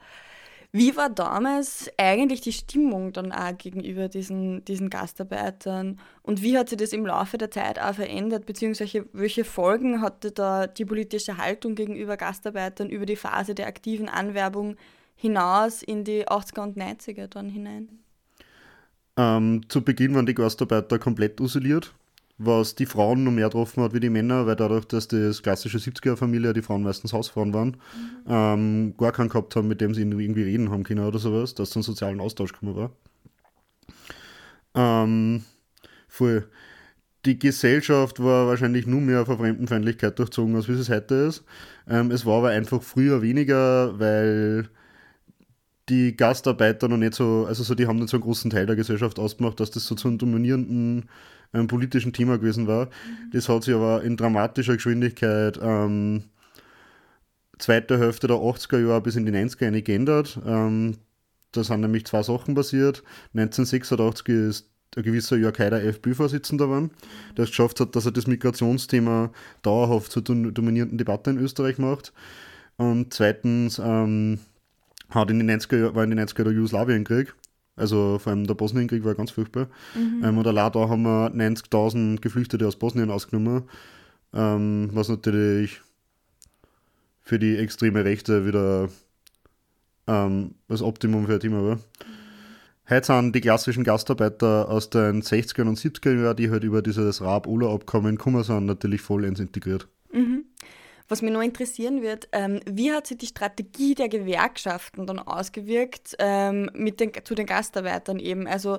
Wie 0.72 0.96
war 0.96 1.08
damals 1.08 1.88
eigentlich 1.96 2.40
die 2.40 2.52
Stimmung 2.52 3.12
dann 3.12 3.30
auch 3.30 3.56
gegenüber 3.56 4.08
diesen, 4.08 4.64
diesen 4.64 4.90
Gastarbeitern 4.90 6.00
und 6.22 6.42
wie 6.42 6.58
hat 6.58 6.70
sich 6.70 6.78
das 6.78 6.92
im 6.92 7.06
Laufe 7.06 7.38
der 7.38 7.52
Zeit 7.52 7.78
auch 7.78 7.94
verändert, 7.94 8.44
beziehungsweise 8.44 9.06
welche 9.12 9.44
Folgen 9.44 10.02
hatte 10.02 10.32
da 10.32 10.66
die 10.66 10.84
politische 10.84 11.38
Haltung 11.38 11.76
gegenüber 11.76 12.16
Gastarbeitern 12.16 12.90
über 12.90 13.06
die 13.06 13.16
Phase 13.16 13.54
der 13.54 13.68
aktiven 13.68 14.08
Anwerbung 14.08 14.76
hinaus 15.14 15.84
in 15.84 16.02
die 16.02 16.26
80er 16.26 16.62
und 16.64 16.76
90er 16.76 17.28
dann 17.28 17.48
hinein? 17.48 18.00
Ähm, 19.18 19.62
zu 19.68 19.82
Beginn 19.82 20.14
waren 20.14 20.26
die 20.26 20.34
Gastarbeiter 20.34 21.00
komplett 21.00 21.40
isoliert, 21.40 21.92
was 22.38 22.76
die 22.76 22.86
Frauen 22.86 23.24
noch 23.24 23.32
mehr 23.32 23.48
getroffen 23.48 23.82
hat 23.82 23.92
wie 23.92 23.98
die 23.98 24.10
Männer, 24.10 24.46
weil 24.46 24.54
dadurch, 24.54 24.84
dass 24.84 25.08
das 25.08 25.42
klassische 25.42 25.78
70er-Familie, 25.78 26.52
die 26.52 26.62
Frauen 26.62 26.84
meistens 26.84 27.12
Hausfrauen 27.12 27.52
waren, 27.52 27.70
mhm. 27.70 28.28
ähm, 28.28 28.94
gar 28.96 29.10
keinen 29.10 29.28
gehabt 29.28 29.56
haben, 29.56 29.66
mit 29.66 29.80
dem 29.80 29.92
sie 29.92 30.02
irgendwie 30.02 30.44
reden 30.44 30.70
haben 30.70 30.84
können 30.84 31.04
oder 31.04 31.18
sowas, 31.18 31.52
dass 31.56 31.70
es 31.70 31.76
einen 31.76 31.82
sozialen 31.82 32.20
Austausch 32.20 32.52
gekommen 32.52 32.76
war. 32.76 32.92
Ähm, 34.74 35.42
voll. 36.06 36.48
Die 37.24 37.40
Gesellschaft 37.40 38.22
war 38.22 38.46
wahrscheinlich 38.46 38.86
nur 38.86 39.00
mehr 39.00 39.26
von 39.26 39.38
Fremdenfeindlichkeit 39.38 40.16
durchzogen, 40.16 40.54
als 40.54 40.68
wie 40.68 40.72
es 40.72 40.88
heute 40.88 41.14
ist. 41.16 41.44
Ähm, 41.88 42.12
es 42.12 42.24
war 42.24 42.38
aber 42.38 42.50
einfach 42.50 42.80
früher 42.80 43.20
weniger, 43.20 43.98
weil 43.98 44.68
die 45.88 46.16
Gastarbeiter 46.16 46.88
noch 46.88 46.96
nicht 46.96 47.14
so, 47.14 47.46
also 47.48 47.62
so, 47.62 47.74
die 47.74 47.86
haben 47.86 47.98
nicht 47.98 48.10
so 48.10 48.16
einen 48.16 48.24
großen 48.24 48.50
Teil 48.50 48.66
der 48.66 48.76
Gesellschaft 48.76 49.18
ausgemacht, 49.18 49.60
dass 49.60 49.70
das 49.70 49.86
so 49.86 49.94
zu 49.94 50.08
einem 50.08 50.18
dominierenden 50.18 51.08
ähm, 51.54 51.66
politischen 51.66 52.12
Thema 52.12 52.38
gewesen 52.38 52.66
war. 52.66 52.86
Mhm. 52.86 53.30
Das 53.32 53.48
hat 53.48 53.64
sich 53.64 53.74
aber 53.74 54.02
in 54.02 54.16
dramatischer 54.16 54.74
Geschwindigkeit 54.74 55.58
ähm, 55.62 56.24
zweite 57.58 57.98
Hälfte 57.98 58.26
der 58.26 58.36
80er 58.36 58.86
Jahre 58.86 59.00
bis 59.00 59.16
in 59.16 59.26
die 59.26 59.32
90er 59.32 59.64
Jahre 59.64 59.82
geändert. 59.82 60.40
Ähm, 60.46 60.96
da 61.52 61.64
sind 61.64 61.80
nämlich 61.80 62.06
zwei 62.06 62.22
Sachen 62.22 62.54
passiert. 62.54 63.02
1986 63.34 64.28
ist 64.28 64.70
ein 64.96 65.02
gewisser 65.02 65.36
Jörg 65.36 65.58
Haider 65.58 65.82
FPÖ-Vorsitzender 65.82 66.68
war, 66.70 66.88
der 67.36 67.44
es 67.44 67.50
geschafft 67.50 67.80
hat, 67.80 67.94
dass 67.94 68.06
er 68.06 68.12
das 68.12 68.26
Migrationsthema 68.26 69.30
dauerhaft 69.62 70.12
zur 70.12 70.22
dominierenden 70.22 70.98
Debatte 70.98 71.30
in 71.30 71.38
Österreich 71.38 71.78
macht. 71.78 72.12
Und 72.76 73.12
zweitens 73.12 73.80
ähm, 73.82 74.38
hat 75.10 75.30
in 75.30 75.38
den 75.38 75.50
90er, 75.50 75.94
war 75.94 76.04
in 76.04 76.10
den 76.10 76.20
90er 76.20 76.44
der 76.44 76.52
Jugoslawienkrieg. 76.52 77.34
Also 77.76 78.18
vor 78.18 78.32
allem 78.32 78.46
der 78.46 78.54
Bosnienkrieg 78.54 79.04
war 79.04 79.14
ganz 79.14 79.30
furchtbar. 79.30 79.68
Mhm. 79.94 80.24
Ähm, 80.24 80.38
und 80.38 80.46
allein 80.46 80.72
da 80.72 80.88
haben 80.88 81.02
wir 81.02 81.30
90.000 81.30 82.20
Geflüchtete 82.20 82.66
aus 82.66 82.76
Bosnien 82.76 83.10
ausgenommen, 83.10 83.64
ähm, 84.34 84.90
was 84.92 85.08
natürlich 85.08 85.80
für 87.20 87.38
die 87.38 87.56
extreme 87.56 88.04
Rechte 88.04 88.46
wieder 88.46 88.88
ähm, 90.08 90.54
das 90.66 90.82
Optimum 90.82 91.26
für 91.26 91.34
ein 91.34 91.40
Thema 91.40 91.64
war. 91.64 91.78
Heute 92.88 93.06
sind 93.06 93.34
die 93.34 93.42
klassischen 93.42 93.84
Gastarbeiter 93.84 94.68
aus 94.68 94.88
den 94.88 95.22
60er 95.22 95.68
und 95.68 95.78
70er 95.78 96.22
Jahren, 96.22 96.36
die 96.36 96.50
halt 96.50 96.64
über 96.64 96.80
dieses 96.80 97.20
Raab-Ola-Abkommen 97.20 98.16
gekommen 98.16 98.42
sind, 98.42 98.64
natürlich 98.64 99.02
vollends 99.02 99.40
integriert. 99.40 99.88
Was 101.08 101.22
mich 101.22 101.32
noch 101.32 101.40
interessieren 101.40 102.02
wird, 102.02 102.28
ähm, 102.32 102.60
wie 102.66 102.92
hat 102.92 103.06
sich 103.06 103.16
die 103.16 103.26
Strategie 103.26 103.94
der 103.94 104.10
Gewerkschaften 104.10 105.06
dann 105.06 105.18
ausgewirkt 105.18 106.14
ähm, 106.18 106.70
mit 106.74 107.00
den, 107.00 107.12
zu 107.24 107.34
den 107.34 107.46
Gastarbeitern 107.46 108.18
eben? 108.18 108.46
Also 108.46 108.78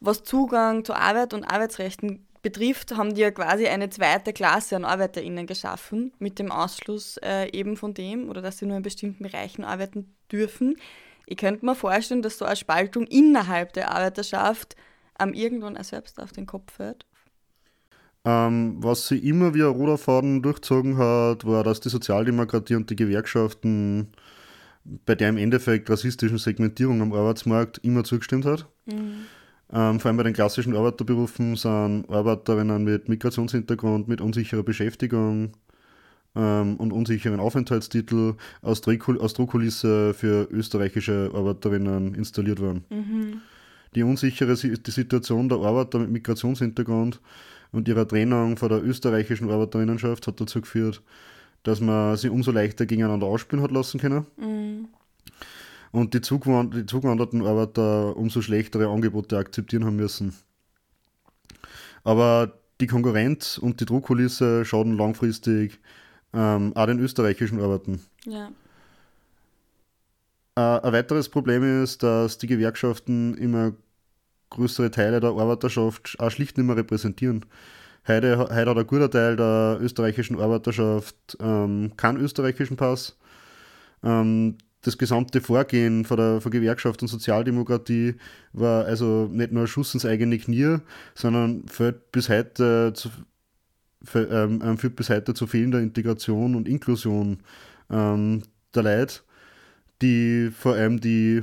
was 0.00 0.22
Zugang 0.22 0.84
zu 0.86 0.94
Arbeit 0.94 1.34
und 1.34 1.44
Arbeitsrechten 1.44 2.26
betrifft, 2.40 2.96
haben 2.96 3.14
die 3.14 3.20
ja 3.20 3.30
quasi 3.30 3.66
eine 3.66 3.90
zweite 3.90 4.32
Klasse 4.32 4.76
an 4.76 4.86
ArbeiterInnen 4.86 5.46
geschaffen, 5.46 6.12
mit 6.18 6.38
dem 6.38 6.50
Ausschluss 6.50 7.18
äh, 7.18 7.50
eben 7.52 7.76
von 7.76 7.92
dem 7.92 8.30
oder 8.30 8.40
dass 8.40 8.56
sie 8.56 8.64
nur 8.64 8.78
in 8.78 8.82
bestimmten 8.82 9.22
Bereichen 9.22 9.62
arbeiten 9.62 10.16
dürfen. 10.32 10.76
Ich 11.26 11.36
könnte 11.36 11.66
mir 11.66 11.74
vorstellen, 11.74 12.22
dass 12.22 12.38
so 12.38 12.46
eine 12.46 12.56
Spaltung 12.56 13.06
innerhalb 13.06 13.74
der 13.74 13.90
Arbeiterschaft 13.90 14.74
am 15.18 15.34
irgendwann 15.34 15.76
auch 15.76 15.84
selbst 15.84 16.18
auf 16.18 16.32
den 16.32 16.46
Kopf 16.46 16.72
fällt. 16.72 17.04
Ähm, 18.24 18.76
was 18.80 19.08
sie 19.08 19.18
immer 19.18 19.54
wie 19.54 19.62
ein 19.62 19.68
roter 19.68 19.96
Faden 19.96 20.42
durchzogen 20.42 20.98
hat, 20.98 21.46
war, 21.46 21.64
dass 21.64 21.80
die 21.80 21.88
Sozialdemokratie 21.88 22.74
und 22.74 22.90
die 22.90 22.96
Gewerkschaften 22.96 24.08
bei 25.06 25.14
der 25.14 25.28
im 25.28 25.36
Endeffekt 25.36 25.88
rassistischen 25.90 26.38
Segmentierung 26.38 27.00
am 27.00 27.12
Arbeitsmarkt 27.12 27.78
immer 27.78 28.04
zugestimmt 28.04 28.44
hat. 28.44 28.66
Mhm. 28.86 29.26
Ähm, 29.72 30.00
vor 30.00 30.08
allem 30.08 30.16
bei 30.16 30.24
den 30.24 30.32
klassischen 30.32 30.74
Arbeiterberufen 30.74 31.56
sind 31.56 32.10
Arbeiterinnen 32.10 32.82
mit 32.82 33.08
Migrationshintergrund, 33.08 34.08
mit 34.08 34.20
unsicherer 34.20 34.64
Beschäftigung 34.64 35.52
ähm, 36.34 36.76
und 36.76 36.92
unsicheren 36.92 37.40
Aufenthaltstitel 37.40 38.34
aus, 38.62 38.82
aus 38.86 39.34
Druckkulisse 39.34 40.12
für 40.14 40.48
österreichische 40.50 41.30
Arbeiterinnen 41.32 42.14
installiert 42.14 42.60
worden. 42.60 42.84
Mhm. 42.90 43.40
Die 43.94 44.02
unsichere 44.02 44.54
die 44.54 44.90
Situation 44.90 45.48
der 45.48 45.58
Arbeiter 45.58 45.98
mit 45.98 46.10
Migrationshintergrund 46.10 47.20
und 47.72 47.88
ihrer 47.88 48.06
Trennung 48.06 48.56
von 48.56 48.68
der 48.68 48.82
österreichischen 48.82 49.50
Arbeiterinnenschaft 49.50 50.26
hat 50.26 50.40
dazu 50.40 50.60
geführt, 50.60 51.02
dass 51.62 51.80
man 51.80 52.16
sie 52.16 52.28
umso 52.28 52.50
leichter 52.50 52.86
gegeneinander 52.86 53.26
ausspielen 53.26 53.62
hat 53.62 53.70
lassen 53.70 54.00
können. 54.00 54.26
Mhm. 54.36 54.88
Und 55.92 56.14
die, 56.14 56.20
zugewand 56.20 56.74
die 56.74 56.86
zugewanderten 56.86 57.44
Arbeiter 57.44 58.16
umso 58.16 58.42
schlechtere 58.42 58.88
Angebote 58.88 59.36
akzeptieren 59.36 59.84
haben 59.84 59.96
müssen. 59.96 60.34
Aber 62.04 62.52
die 62.80 62.86
Konkurrenz 62.86 63.58
und 63.58 63.80
die 63.80 63.84
Druckkulisse 63.84 64.64
schaden 64.64 64.96
langfristig 64.96 65.80
ähm, 66.32 66.72
auch 66.76 66.86
den 66.86 67.00
österreichischen 67.00 67.60
Arbeiten. 67.60 68.00
Ja. 68.24 68.50
Äh, 70.56 70.60
ein 70.60 70.92
weiteres 70.92 71.28
Problem 71.28 71.82
ist, 71.82 72.02
dass 72.02 72.38
die 72.38 72.46
Gewerkschaften 72.46 73.34
immer 73.36 73.72
größere 74.50 74.90
Teile 74.90 75.20
der 75.20 75.30
Arbeiterschaft 75.30 76.16
auch 76.18 76.30
schlicht 76.30 76.58
nicht 76.58 76.66
mehr 76.66 76.76
repräsentieren. 76.76 77.46
Heute, 78.06 78.38
heute 78.38 78.54
hat 78.70 78.78
ein 78.78 78.86
guter 78.86 79.10
Teil 79.10 79.36
der 79.36 79.78
österreichischen 79.80 80.40
Arbeiterschaft 80.40 81.36
ähm, 81.40 81.92
keinen 81.96 82.18
österreichischen 82.18 82.76
Pass. 82.76 83.16
Ähm, 84.02 84.56
das 84.82 84.96
gesamte 84.96 85.40
Vorgehen 85.40 86.04
von 86.04 86.16
der 86.16 86.40
von 86.40 86.50
Gewerkschaft 86.50 87.02
und 87.02 87.08
Sozialdemokratie 87.08 88.14
war 88.52 88.86
also 88.86 89.28
nicht 89.30 89.52
nur 89.52 89.64
ein 89.64 89.68
Schuss 89.68 89.92
ins 89.92 90.06
eigene 90.06 90.38
Knie, 90.38 90.78
sondern 91.14 91.68
führt 91.68 92.10
bis 92.12 92.30
heute 92.30 92.92
zu, 92.94 93.10
für, 94.02 94.30
ähm, 94.30 94.62
ähm, 94.64 94.78
führt 94.78 94.96
bis 94.96 95.10
heute 95.10 95.34
zu 95.34 95.46
fehlender 95.46 95.80
Integration 95.80 96.54
und 96.54 96.66
Inklusion 96.66 97.40
ähm, 97.90 98.42
der 98.74 98.82
Leute, 98.82 99.20
die 100.00 100.50
vor 100.50 100.74
allem 100.74 101.00
die 101.00 101.42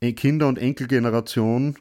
Kinder- 0.00 0.48
und 0.48 0.58
Enkelgeneration 0.58 1.76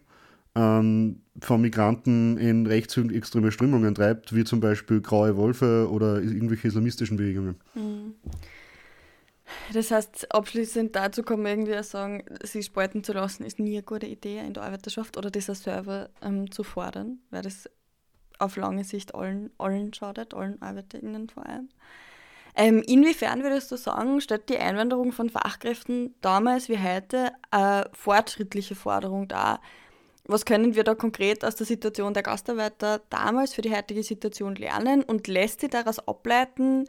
ähm, 0.55 1.21
von 1.41 1.61
Migranten 1.61 2.37
in 2.37 2.67
rechtsextreme 2.67 3.51
Strömungen 3.51 3.95
treibt, 3.95 4.35
wie 4.35 4.43
zum 4.43 4.59
Beispiel 4.59 5.01
Graue 5.01 5.35
Wolfe 5.35 5.89
oder 5.89 6.21
irgendwelche 6.21 6.67
islamistischen 6.67 7.17
Bewegungen. 7.17 7.55
Mhm. 7.73 8.13
Das 9.73 9.91
heißt, 9.91 10.33
abschließend 10.33 10.95
dazu 10.95 11.23
kann 11.23 11.41
man 11.41 11.51
irgendwie 11.51 11.77
auch 11.77 11.83
sagen, 11.83 12.23
sie 12.43 12.63
spalten 12.63 13.03
zu 13.03 13.13
lassen, 13.13 13.43
ist 13.43 13.59
nie 13.59 13.73
eine 13.73 13.83
gute 13.83 14.07
Idee 14.07 14.39
in 14.39 14.53
der 14.53 14.63
Arbeiterschaft 14.63 15.17
oder 15.17 15.31
dieser 15.31 15.55
Server 15.55 16.09
ähm, 16.21 16.49
zu 16.51 16.63
fordern, 16.63 17.19
weil 17.29 17.41
das 17.41 17.69
auf 18.39 18.55
lange 18.55 18.83
Sicht 18.83 19.15
allen, 19.15 19.51
allen 19.57 19.93
schadet, 19.93 20.33
allen 20.33 20.61
ArbeiterInnen 20.61 21.29
vor 21.29 21.45
allem. 21.45 21.69
Ähm, 22.55 22.83
inwiefern 22.85 23.41
würdest 23.41 23.71
du 23.71 23.77
sagen, 23.77 24.21
stellt 24.21 24.49
die 24.49 24.57
Einwanderung 24.57 25.11
von 25.11 25.29
Fachkräften 25.29 26.13
damals 26.21 26.69
wie 26.69 26.77
heute 26.77 27.31
eine 27.49 27.89
fortschrittliche 27.93 28.75
Forderung 28.75 29.27
dar? 29.27 29.59
Was 30.25 30.45
können 30.45 30.75
wir 30.75 30.83
da 30.83 30.95
konkret 30.95 31.43
aus 31.43 31.55
der 31.55 31.65
Situation 31.65 32.13
der 32.13 32.23
Gastarbeiter 32.23 33.01
damals 33.09 33.53
für 33.53 33.61
die 33.61 33.75
heutige 33.75 34.03
Situation 34.03 34.55
lernen 34.55 35.03
und 35.03 35.27
lässt 35.27 35.61
sich 35.61 35.69
daraus 35.69 35.99
ableiten, 36.07 36.85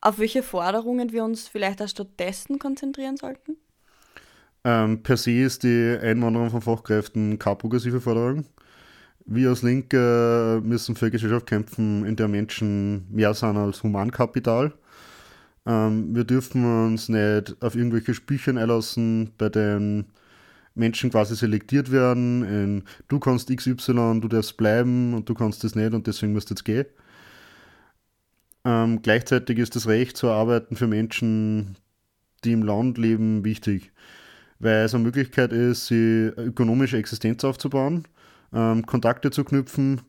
auf 0.00 0.18
welche 0.18 0.42
Forderungen 0.42 1.12
wir 1.12 1.22
uns 1.24 1.46
vielleicht 1.46 1.80
auch 1.80 1.88
stattdessen 1.88 2.58
konzentrieren 2.58 3.16
sollten? 3.16 3.56
Ähm, 4.64 5.02
per 5.02 5.16
se 5.16 5.42
ist 5.42 5.62
die 5.62 5.96
Einwanderung 6.00 6.50
von 6.50 6.60
Fachkräften 6.60 7.38
keine 7.38 7.56
progressive 7.56 8.00
Forderung. 8.00 8.46
Wir 9.24 9.50
als 9.50 9.62
Linke 9.62 10.60
müssen 10.64 10.96
für 10.96 11.06
eine 11.06 11.12
Gesellschaft 11.12 11.46
kämpfen, 11.46 12.04
in 12.04 12.16
der 12.16 12.26
Menschen 12.26 13.06
mehr 13.10 13.34
sind 13.34 13.56
als 13.56 13.82
Humankapital. 13.84 14.72
Ähm, 15.66 16.14
wir 16.14 16.24
dürfen 16.24 16.86
uns 16.86 17.08
nicht 17.08 17.56
auf 17.60 17.76
irgendwelche 17.76 18.14
Spielchen 18.14 18.58
einlassen, 18.58 19.32
bei 19.38 19.48
denen 19.48 20.06
Menschen 20.74 21.10
quasi 21.10 21.36
selektiert 21.36 21.90
werden 21.90 22.42
in 22.42 22.84
du 23.08 23.18
kannst 23.18 23.54
XY, 23.54 24.20
du 24.20 24.28
darfst 24.28 24.56
bleiben 24.56 25.14
und 25.14 25.28
du 25.28 25.34
kannst 25.34 25.64
das 25.64 25.74
nicht 25.74 25.92
und 25.92 26.06
deswegen 26.06 26.32
musst 26.32 26.50
du 26.50 26.54
jetzt 26.54 26.64
gehen. 26.64 26.86
Ähm, 28.64 29.02
gleichzeitig 29.02 29.58
ist 29.58 29.76
das 29.76 29.88
Recht 29.88 30.16
zu 30.16 30.30
arbeiten 30.30 30.76
für 30.76 30.86
Menschen, 30.86 31.76
die 32.44 32.52
im 32.52 32.62
Land 32.62 32.96
leben, 32.96 33.44
wichtig, 33.44 33.92
weil 34.58 34.84
es 34.84 34.94
eine 34.94 35.04
Möglichkeit 35.04 35.52
ist, 35.52 35.86
sie 35.86 36.30
ökonomische 36.36 36.96
Existenz 36.96 37.44
aufzubauen, 37.44 38.06
ähm, 38.52 38.86
Kontakte 38.86 39.30
zu 39.30 39.44
knüpfen 39.44 40.00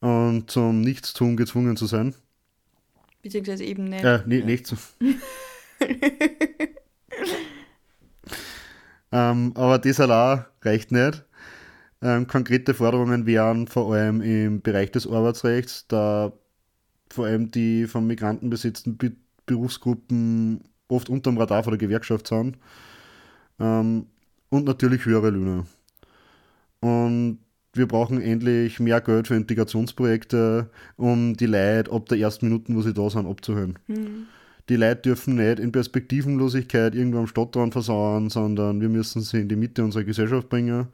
und 0.00 0.50
zum 0.50 0.82
Nichtstun 0.82 1.36
gezwungen 1.36 1.76
zu 1.76 1.86
sein. 1.86 2.14
Beziehungsweise 3.22 3.64
eben 3.64 3.84
nicht. 3.84 4.04
Äh, 4.04 4.20
nee, 4.26 4.40
ja. 4.40 4.44
nicht 4.44 4.66
so. 4.66 4.76
Ähm, 9.16 9.52
aber 9.54 9.78
das 9.78 9.98
allein 9.98 10.44
reicht 10.60 10.92
nicht. 10.92 11.24
Ähm, 12.02 12.26
konkrete 12.26 12.74
Forderungen 12.74 13.24
wären 13.24 13.66
vor 13.66 13.94
allem 13.94 14.20
im 14.20 14.60
Bereich 14.60 14.90
des 14.92 15.06
Arbeitsrechts, 15.06 15.86
da 15.88 16.32
vor 17.10 17.24
allem 17.24 17.50
die 17.50 17.86
von 17.86 18.06
Migranten 18.06 18.50
besetzten 18.50 18.96
Be 18.98 19.12
Berufsgruppen 19.46 20.64
oft 20.88 21.08
unterm 21.08 21.38
Radar 21.38 21.62
von 21.62 21.70
der 21.70 21.78
Gewerkschaft 21.78 22.26
sind. 22.26 22.58
Ähm, 23.60 24.06
und 24.50 24.64
natürlich 24.64 25.06
höhere 25.06 25.30
Löhne. 25.30 25.66
Und 26.80 27.38
wir 27.72 27.86
brauchen 27.86 28.20
endlich 28.20 28.80
mehr 28.80 29.00
Geld 29.00 29.28
für 29.28 29.36
Integrationsprojekte, 29.36 30.68
um 30.96 31.36
die 31.36 31.46
Leute 31.46 31.92
ab 31.92 32.08
der 32.08 32.18
ersten 32.18 32.48
Minuten, 32.48 32.74
wo 32.74 32.82
sie 32.82 32.92
da 32.92 33.08
sind, 33.08 33.26
abzuhören. 33.26 33.78
Mhm. 33.86 34.26
Die 34.68 34.76
Leute 34.76 35.02
dürfen 35.02 35.36
nicht 35.36 35.60
in 35.60 35.70
Perspektivenlosigkeit 35.70 36.94
irgendwo 36.94 37.18
am 37.18 37.26
Stadtrand 37.26 37.72
versauern, 37.72 38.30
sondern 38.30 38.80
wir 38.80 38.88
müssen 38.88 39.22
sie 39.22 39.40
in 39.40 39.48
die 39.48 39.56
Mitte 39.56 39.84
unserer 39.84 40.04
Gesellschaft 40.04 40.48
bringen. 40.48 40.88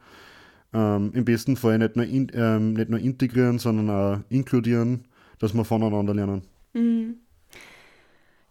Ähm, 0.73 1.11
Im 1.13 1.25
besten 1.25 1.55
Fall 1.55 1.79
nicht 1.79 1.95
nur, 1.95 2.05
in, 2.05 2.31
ähm, 2.33 2.73
nicht 2.73 2.89
nur 2.89 2.99
integrieren, 2.99 3.59
sondern 3.59 3.89
auch 3.89 4.19
inkludieren, 4.29 5.05
dass 5.39 5.53
wir 5.53 5.65
voneinander 5.65 6.13
lernen. 6.13 6.43
Mhm. 6.73 7.15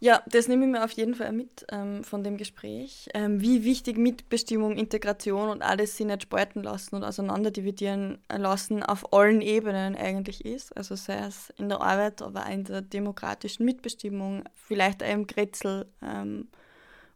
Ja, 0.04 0.20
das 0.26 0.48
nehme 0.48 0.64
ich 0.64 0.70
mir 0.72 0.82
auf 0.82 0.90
jeden 0.90 1.14
Fall 1.14 1.30
mit 1.30 1.64
ähm, 1.70 2.02
von 2.02 2.24
dem 2.24 2.36
Gespräch. 2.36 3.08
Ähm, 3.14 3.40
wie 3.40 3.62
wichtig 3.62 3.98
Mitbestimmung, 3.98 4.76
Integration 4.76 5.48
und 5.48 5.62
alles 5.62 5.96
sie 5.96 6.04
nicht 6.04 6.24
spalten 6.24 6.64
lassen 6.64 6.96
und 6.96 7.04
auseinanderdividieren 7.04 8.18
lassen 8.28 8.82
auf 8.82 9.12
allen 9.12 9.40
Ebenen 9.40 9.94
eigentlich 9.94 10.44
ist. 10.44 10.76
Also 10.76 10.96
sei 10.96 11.20
es 11.20 11.50
in 11.56 11.68
der 11.68 11.82
Arbeit, 11.82 12.20
aber 12.20 12.46
auch 12.46 12.50
in 12.50 12.64
der 12.64 12.82
demokratischen 12.82 13.64
Mitbestimmung, 13.64 14.42
vielleicht 14.56 15.04
auch 15.04 15.08
im 15.08 15.28
Grätzl. 15.28 15.86
Ähm, 16.02 16.48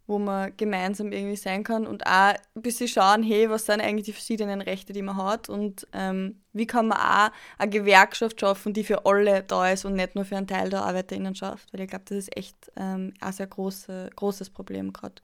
wo 0.07 0.19
man 0.19 0.53
gemeinsam 0.57 1.13
irgendwie 1.13 1.37
sein 1.37 1.65
kann 1.65 1.87
und 1.87 2.07
auch 2.07 2.35
ein 2.35 2.63
bisschen 2.63 2.89
schauen, 2.89 3.23
hey, 3.23 3.51
was 3.51 3.67
sind 3.67 3.81
eigentlich 3.81 4.07
die 4.07 4.13
verschiedenen 4.13 4.61
Rechte, 4.61 4.93
die 4.93 5.03
man 5.03 5.17
hat 5.17 5.49
und 5.49 5.87
ähm, 5.93 6.41
wie 6.53 6.67
kann 6.67 6.89
man 6.89 6.99
auch 6.99 7.31
eine 7.59 7.71
Gewerkschaft 7.71 8.41
schaffen, 8.41 8.73
die 8.73 8.85
für 8.85 9.05
alle 9.05 9.43
da 9.43 9.71
ist 9.71 9.85
und 9.85 9.95
nicht 9.95 10.15
nur 10.15 10.25
für 10.25 10.37
einen 10.37 10.47
Teil 10.47 10.71
der 10.71 10.83
ArbeiterInnenschaft, 10.83 11.73
weil 11.73 11.81
ich 11.83 11.89
glaube, 11.89 12.05
das 12.09 12.19
ist 12.19 12.37
echt 12.37 12.57
ähm, 12.77 13.15
ein 13.21 13.33
sehr 13.33 13.47
große, 13.47 14.11
großes 14.15 14.51
Problem 14.51 14.93
gerade. 14.93 15.17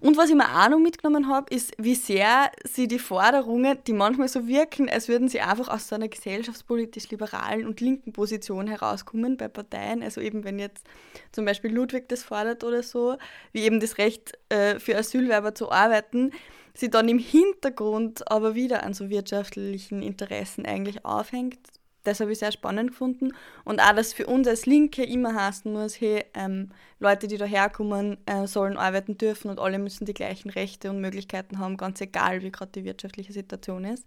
Und 0.00 0.16
was 0.16 0.30
ich 0.30 0.36
mir 0.36 0.48
auch 0.48 0.68
noch 0.68 0.78
mitgenommen 0.78 1.28
habe, 1.28 1.54
ist, 1.54 1.72
wie 1.78 1.94
sehr 1.94 2.50
sie 2.64 2.88
die 2.88 2.98
Forderungen, 2.98 3.78
die 3.86 3.92
manchmal 3.92 4.28
so 4.28 4.46
wirken, 4.46 4.88
als 4.88 5.08
würden 5.08 5.28
sie 5.28 5.40
einfach 5.40 5.68
aus 5.68 5.88
so 5.88 5.94
einer 5.94 6.08
gesellschaftspolitisch 6.08 7.10
liberalen 7.10 7.66
und 7.66 7.80
linken 7.80 8.12
Position 8.12 8.66
herauskommen 8.66 9.36
bei 9.36 9.48
Parteien. 9.48 10.02
Also 10.02 10.20
eben, 10.20 10.44
wenn 10.44 10.58
jetzt 10.58 10.84
zum 11.32 11.44
Beispiel 11.44 11.72
Ludwig 11.72 12.08
das 12.08 12.22
fordert 12.22 12.64
oder 12.64 12.82
so, 12.82 13.16
wie 13.52 13.62
eben 13.62 13.80
das 13.80 13.98
Recht 13.98 14.32
äh, 14.48 14.78
für 14.78 14.96
Asylwerber 14.96 15.54
zu 15.54 15.70
arbeiten, 15.70 16.32
sie 16.74 16.90
dann 16.90 17.08
im 17.08 17.18
Hintergrund 17.18 18.30
aber 18.30 18.54
wieder 18.54 18.82
an 18.82 18.94
so 18.94 19.10
wirtschaftlichen 19.10 20.02
Interessen 20.02 20.64
eigentlich 20.64 21.04
aufhängt, 21.04 21.58
das 22.04 22.20
habe 22.20 22.32
ich 22.32 22.38
sehr 22.38 22.52
spannend 22.52 22.90
gefunden. 22.90 23.32
Und 23.64 23.80
auch, 23.80 23.94
dass 23.94 24.12
für 24.12 24.26
uns 24.26 24.48
als 24.48 24.66
Linke 24.66 25.04
immer 25.04 25.34
heißen 25.34 25.72
muss, 25.72 26.00
hey, 26.00 26.24
ähm, 26.34 26.70
Leute, 26.98 27.28
die 27.28 27.36
daherkommen, 27.36 28.18
äh, 28.26 28.46
sollen 28.46 28.76
arbeiten 28.76 29.18
dürfen 29.18 29.50
und 29.50 29.58
alle 29.58 29.78
müssen 29.78 30.04
die 30.04 30.14
gleichen 30.14 30.50
Rechte 30.50 30.90
und 30.90 31.00
Möglichkeiten 31.00 31.58
haben, 31.58 31.76
ganz 31.76 32.00
egal, 32.00 32.42
wie 32.42 32.50
gerade 32.50 32.72
die 32.72 32.84
wirtschaftliche 32.84 33.32
Situation 33.32 33.84
ist. 33.84 34.06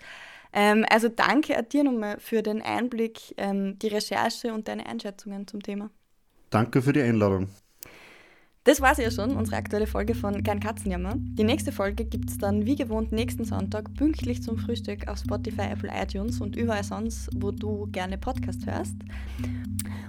Ähm, 0.54 0.86
also 0.90 1.10
danke 1.10 1.62
dir 1.64 1.84
nochmal 1.84 2.20
für 2.20 2.42
den 2.42 2.62
Einblick, 2.62 3.34
ähm, 3.38 3.78
die 3.80 3.88
Recherche 3.88 4.54
und 4.54 4.68
deine 4.68 4.86
Einschätzungen 4.86 5.48
zum 5.48 5.62
Thema. 5.62 5.90
Danke 6.50 6.82
für 6.82 6.94
die 6.94 7.02
Einladung. 7.02 7.50
Das 8.66 8.82
war 8.82 8.94
es 8.94 8.98
ja 8.98 9.12
schon, 9.12 9.36
unsere 9.36 9.58
aktuelle 9.58 9.86
Folge 9.86 10.16
von 10.16 10.42
Kein 10.42 10.60
Katzenjammer. 10.60 11.14
Die 11.18 11.44
nächste 11.44 11.72
Folge 11.72 12.04
gibt 12.04 12.32
es 12.32 12.40
dann 12.40 12.66
wie 12.66 12.76
gewohnt 12.76 13.12
nächsten 13.12 13.46
Sonntag 13.46 13.94
pünktlich 13.94 14.42
zum 14.42 14.58
Frühstück 14.58 15.08
auf 15.08 15.20
Spotify, 15.20 15.68
Apple, 15.72 15.92
iTunes 15.96 16.42
und 16.42 16.56
überall 16.56 16.84
sonst, 16.84 17.30
wo 17.36 17.52
du 17.52 17.88
gerne 17.92 18.18
Podcast 18.18 18.66
hörst. 18.66 18.96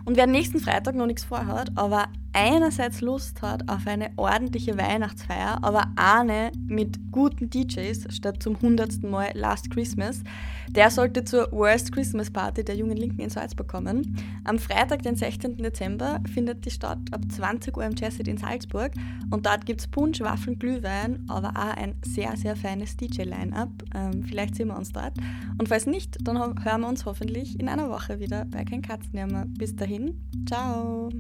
Und 0.06 0.16
wer 0.16 0.26
nächsten 0.26 0.60
Freitag 0.60 0.94
noch 0.94 1.04
nichts 1.04 1.24
vorhat, 1.24 1.70
aber 1.74 2.06
einerseits 2.32 3.00
Lust 3.00 3.42
hat 3.42 3.68
auf 3.68 3.88
eine 3.88 4.10
ordentliche 4.16 4.78
Weihnachtsfeier, 4.78 5.58
aber 5.62 5.88
eine 5.96 6.52
mit 6.68 7.10
guten 7.10 7.50
DJs 7.50 8.14
statt 8.14 8.40
zum 8.40 8.60
hundertsten 8.60 9.10
Mal 9.10 9.32
Last 9.34 9.68
Christmas, 9.70 10.22
der 10.68 10.90
sollte 10.90 11.24
zur 11.24 11.50
Worst 11.50 11.90
Christmas 11.90 12.30
Party 12.30 12.62
der 12.62 12.76
Jungen 12.76 12.96
Linken 12.96 13.20
in 13.20 13.30
Salzburg 13.30 13.66
kommen. 13.66 14.16
Am 14.44 14.60
Freitag, 14.60 15.02
den 15.02 15.16
16. 15.16 15.56
Dezember, 15.56 16.20
findet 16.32 16.64
die 16.64 16.70
statt 16.70 17.00
ab 17.10 17.22
20 17.28 17.76
Uhr 17.76 17.84
im 17.84 17.96
Jessit 17.96 18.28
in 18.28 18.38
Salzburg 18.46 18.92
und 19.30 19.46
dort 19.46 19.66
gibt 19.66 19.80
es 19.80 19.88
Punsch, 19.88 20.20
Waffeln, 20.20 20.58
Glühwein, 20.58 21.24
aber 21.28 21.50
auch 21.50 21.76
ein 21.76 21.96
sehr, 22.04 22.36
sehr 22.36 22.56
feines 22.56 22.96
DJ-Line-Up. 22.96 23.70
Ähm, 23.94 24.22
vielleicht 24.24 24.54
sehen 24.54 24.68
wir 24.68 24.76
uns 24.76 24.92
dort. 24.92 25.14
Und 25.58 25.68
falls 25.68 25.86
nicht, 25.86 26.16
dann 26.22 26.38
hören 26.38 26.80
wir 26.80 26.88
uns 26.88 27.04
hoffentlich 27.04 27.58
in 27.58 27.68
einer 27.68 27.90
Woche 27.90 28.20
wieder 28.20 28.44
bei 28.46 28.64
Kein 28.64 28.82
Katzenjammer. 28.82 29.46
Bis 29.48 29.74
dahin, 29.74 30.20
ciao! 30.46 31.10